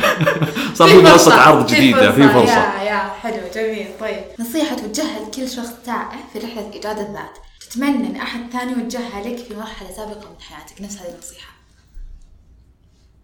[0.77, 2.53] صار في منصة عرض جديدة في فرصة.
[2.53, 4.23] يا يا حلو جميل طيب.
[4.39, 7.37] نصيحة توجهها لكل شخص تائه في رحلة إيجاد الذات.
[7.59, 11.51] تتمنى إن أحد ثاني يوجهها لك في مرحلة سابقة من حياتك نفس هذه النصيحة.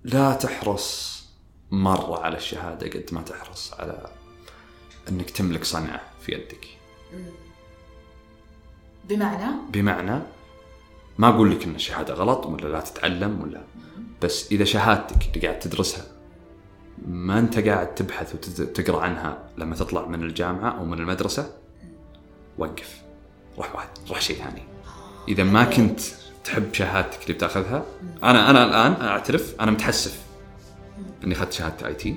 [0.03, 1.17] لا تحرص
[1.71, 4.09] مرة على الشهادة قد ما تحرص على
[5.09, 6.67] إنك تملك صنعة في يدك.
[9.09, 10.19] بمعنى؟ بمعنى
[11.17, 13.61] ما أقول لك إن الشهادة غلط ولا لا تتعلم ولا
[14.21, 16.03] بس إذا شهادتك اللي قاعد تدرسها
[17.07, 21.51] ما أنت قاعد تبحث وتقرأ عنها لما تطلع من الجامعة أو من المدرسة
[22.57, 23.01] وقف
[23.57, 24.63] روح واحد روح شيء ثاني.
[25.27, 25.99] إذا ما كنت
[26.43, 27.85] تحب شهادتك اللي بتأخذها
[28.23, 30.21] أنا أنا الآن أعترف أنا متحسف
[31.23, 32.15] إني أخذت شهادة آي تي.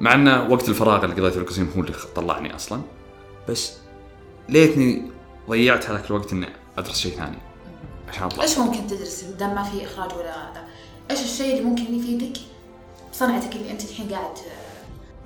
[0.00, 2.82] مع إن وقت الفراغ اللي قضيته القسم هو اللي طلعني أصلا.
[3.48, 3.76] بس
[4.48, 5.02] ليتني
[5.50, 6.48] ضيعت هذاك الوقت إني
[6.78, 7.38] أدرس شيء ثاني.
[8.08, 10.64] عشان اطلع إيش ممكن تدرس؟ دام ما في إخراج ولا هذا.
[11.10, 12.40] إيش الشيء اللي ممكن يفيدك؟
[13.12, 14.34] بصنعتك اللي أنت الحين قاعد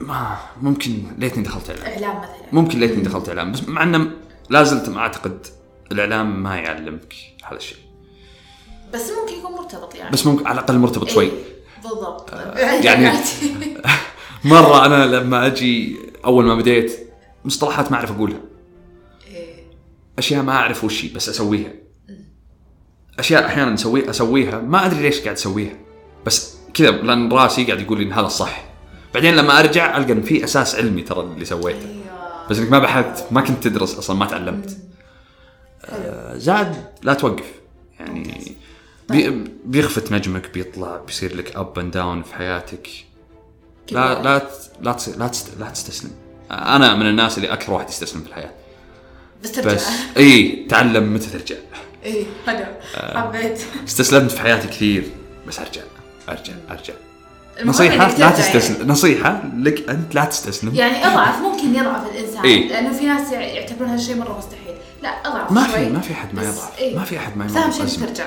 [0.00, 1.86] ما ممكن ليتني دخلت إعلام.
[1.86, 2.46] إعلام مثلا.
[2.52, 4.10] ممكن ليتني دخلت إعلام بس مع إنه
[4.50, 5.46] لا زلت أعتقد
[5.92, 7.14] الإعلام ما يعلمك
[7.44, 7.78] هذا الشيء.
[8.94, 10.10] بس ممكن يكون مرتبط يعني.
[10.10, 11.24] بس ممكن على الأقل مرتبط شوي.
[11.24, 11.30] إيه،
[11.82, 12.32] بالضبط
[12.84, 13.18] يعني
[14.44, 17.08] مرة أنا لما أجي أول ما بديت
[17.44, 18.36] مصطلحات ما أعرف أقولها.
[18.36, 18.53] إيه.
[20.18, 21.72] أشياء ما أعرف وش بس أسويها.
[23.18, 24.58] أشياء أحيانا أسوي أسويها.
[24.60, 25.76] ما أدري ليش قاعد اسويها
[26.26, 28.64] بس كذا لأن راسي قاعد يقول لي إن هذا الصح.
[29.14, 31.78] بعدين لما أرجع ألقى إن في أساس علمي ترى اللي سويته.
[31.88, 32.48] أيوة.
[32.50, 34.78] بس إنك ما بحثت ما كنت تدرس أصلا ما تعلمت.
[35.84, 37.52] آه، زاد لا توقف.
[38.00, 38.56] يعني
[39.10, 42.88] بي بيخفت نجمك بيطلع بيصير لك up and down في حياتك.
[43.90, 44.48] لا لا
[44.80, 46.10] لا تصير لا تست- لا تستسلم.
[46.50, 48.50] أنا من الناس اللي أكثر واحد يستسلم في الحياة.
[49.44, 49.86] بس ترجع بس
[50.16, 51.56] إي تعلم متى ترجع.
[52.04, 52.64] إيه حلو.
[52.96, 53.20] آه.
[53.20, 53.60] حبيت.
[53.88, 55.04] استسلمت في حياتي كثير
[55.48, 55.82] بس أرجع
[56.28, 56.94] أرجع أرجع.
[57.64, 58.88] نصيحة لا ترجع تستسلم.
[58.88, 60.74] نصيحة لك أنت لا تستسلم.
[60.74, 62.68] يعني أضعف ممكن يضعف الإنسان إيه.
[62.68, 64.74] لأنه في ناس يعتبرون هذا الشيء مرة مستحيل.
[65.02, 66.78] لا أضعف ما في ما في احد ما بس يضعف.
[66.78, 66.96] إيه.
[66.96, 68.06] ما في أحد ما بس يمر أهم شيء.
[68.06, 68.26] ترجع.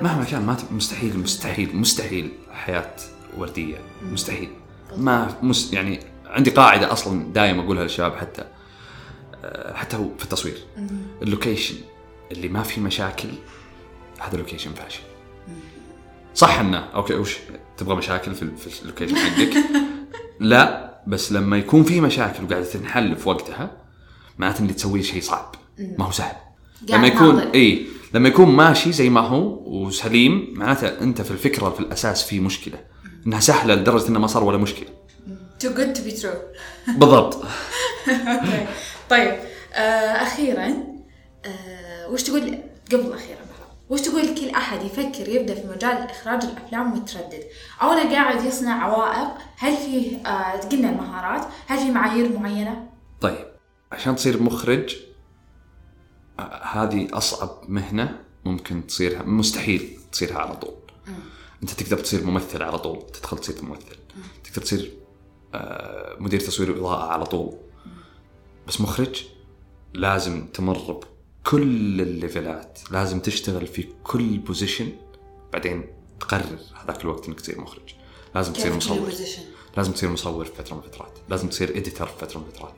[0.00, 2.90] مهما كان ما مستحيل مستحيل مستحيل حياة
[3.36, 3.76] وردية.
[4.02, 4.48] مستحيل.
[4.96, 8.44] ما مس يعني عندي قاعدة أصلا دائما أقولها للشباب حتى.
[9.74, 10.58] حتى هو في التصوير.
[11.22, 11.74] ال location
[12.32, 13.28] اللي ما فيه مشاكل
[14.18, 15.00] هذا location فاشل.
[16.34, 17.36] صح أنه okay وش
[17.76, 19.52] تبغى مشاكل في, ال- في ال location حقك
[20.40, 23.70] لا بس لما يكون في مشاكل وقاعدة تنحل في وقتها
[24.38, 25.54] معناته اللي تسويه شيء صعب.
[25.98, 26.36] ما هو سهل.
[26.88, 27.38] لما يكون.
[27.38, 32.40] اي لما يكون ماشي زي ما هو وسليم معناته أنت في الفكرة في الأساس في
[32.40, 32.78] مشكلة.
[33.26, 34.88] إنها سهلة لدرجة إنه ما صار ولا مشكلة.
[35.64, 36.36] Too good to be true.
[36.98, 37.34] بالضبط.
[38.08, 38.66] okay
[39.10, 39.34] طيب
[39.72, 40.86] آه أخيرا
[41.44, 42.58] آه وش تقول
[42.92, 43.40] قبل أخيرا
[43.90, 47.44] وش تقول لكل أحد يفكر يبدأ في مجال إخراج الأفلام ومتردد
[47.82, 52.88] أو أنا قاعد يصنع عوائق هل في آه قلنا المهارات هل في معايير معينة؟
[53.20, 53.46] طيب
[53.92, 54.96] عشان تصير مخرج
[56.38, 60.74] آه، هذه أصعب مهنة ممكن تصيرها مستحيل تصيرها على طول.
[61.62, 63.96] أنت تقدر تصير ممثل على طول تدخل تصير ممثل.
[64.44, 64.92] تقدر تصير
[65.54, 67.56] آه، مدير تصوير وإضاءة على طول.
[68.70, 69.24] بس مخرج
[69.94, 71.00] لازم تمر
[71.44, 74.92] بكل الليفلات لازم تشتغل في كل position
[75.52, 75.86] بعدين
[76.20, 77.94] تقرر هذاك الوقت إنك تصير مخرج.
[78.34, 79.12] لازم تصير مصور؟
[79.76, 81.18] لازم تصير مصور في فترة من الفترات.
[81.28, 82.74] لازم تصير editor في فترة من الفترات.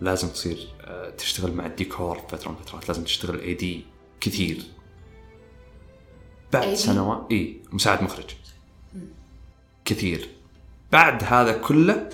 [0.00, 2.88] لازم تصير آه، تشتغل مع الديكور في فترة من الفترات.
[2.88, 3.84] لازم تشتغل AD
[4.20, 4.62] كثير.
[6.52, 8.30] بعد؟ سنوات إي مساعد مخرج.
[9.84, 10.28] كثير.
[10.92, 12.08] بعد هذا كله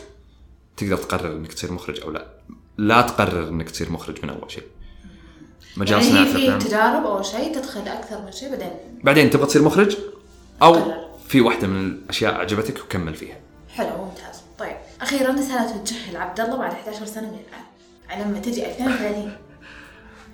[0.76, 2.29] تقدر تقرر إنك تصير مخرج أو لا.
[2.80, 4.64] لا تقرر إنك تصير مخرج من أول شيء.
[5.76, 8.70] مجال يعني صناعه هي في الافلام تجارب أو شيء تدخل أكثر من شيء بعدين؟
[9.04, 9.96] بعدين تبغى تصير مخرج؟
[10.62, 11.08] أو قرر.
[11.28, 13.36] في واحدة من الأشياء عجبتك وكمل فيها.
[13.68, 14.42] حلو ممتاز.
[14.58, 17.64] طيب أخيرا رسالة توجهها لعبد الله بعد 11 سنة من الآن.
[18.10, 19.36] على لما تجي 2030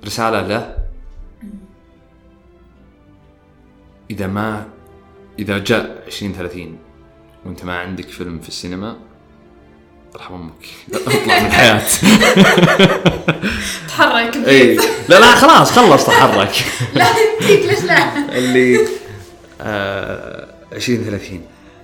[0.05, 0.77] رسالة له
[4.11, 4.69] إذا ما
[5.39, 6.79] إذا جاء 2030
[7.45, 8.97] وأنت ما عندك فيلم في السينما
[10.17, 10.53] ارحم أمك.
[10.95, 11.83] اطلع من الحياة.
[13.89, 14.37] تحرك.
[14.37, 14.77] إي.
[15.09, 16.65] لا لا خلاص خلص تحرك.
[16.95, 17.07] لا
[17.41, 18.81] تجيك ليش لا؟ اللي
[19.61, 21.41] آه 2030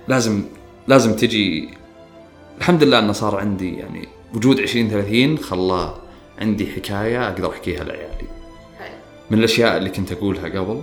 [0.07, 0.43] لازم
[0.87, 1.69] لازم تجي.
[2.57, 5.97] الحمد لله إنه صار عندي يعني وجود 2030 خلاه
[6.41, 8.27] عندي حكاية أقدر أحكيها لعيالي.
[9.31, 10.81] من الأشياء اللي كنت أقولها قبل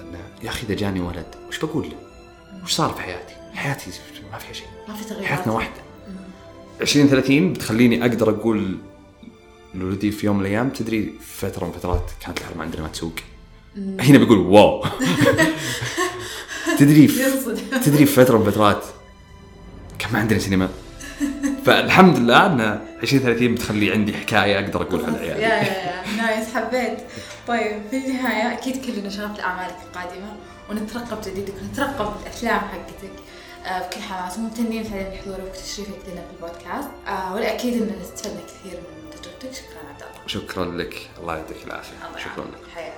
[0.00, 1.96] إنه يا أخي إذا جاني ولد وش بقول له؟
[2.64, 3.90] وش صار في حياتي؟ حياتي
[4.32, 4.66] ما فيها شيء.
[4.88, 5.26] ما في تغييرات.
[5.28, 5.89] حياتنا واحدة.
[6.80, 8.76] 2030 بتخليني أقدر أقول
[9.74, 13.12] لولدي في يوم من الأيام تدري فترة من فترات كانت الحرمه عندنا ما تسوق.
[13.76, 14.84] هنا بيقول واو.
[16.78, 17.06] تدري.
[17.84, 18.84] تدري في فترة من فترات
[19.98, 20.68] كان ما عندنا سينما.
[21.66, 22.60] فالحمد لله إن
[23.02, 26.48] 2030 بتخلي عندي حكاية أقدر اقولها يا لعيالي يا يا نايس.
[26.54, 26.98] حبيت.
[27.48, 30.36] طيب في النهاية أكيد كلنا شغف لأعمالك القادمة
[30.70, 33.12] ونترقب جديدك ونترقب الأفلام حقتك.
[33.64, 36.88] بكل حماس وممتنين فعلا لحضورك وتشريفك لنا في البودكاست.
[37.08, 39.52] آه، والأكيد إننا استفدنا كثير من تجربتك.
[39.54, 40.26] شكرا عبد الله.
[40.26, 41.10] شكرا لك.
[41.20, 41.96] الله يعطيك العافية.
[42.18, 42.44] شكرا.
[42.44, 42.70] لك.
[42.74, 42.92] حياك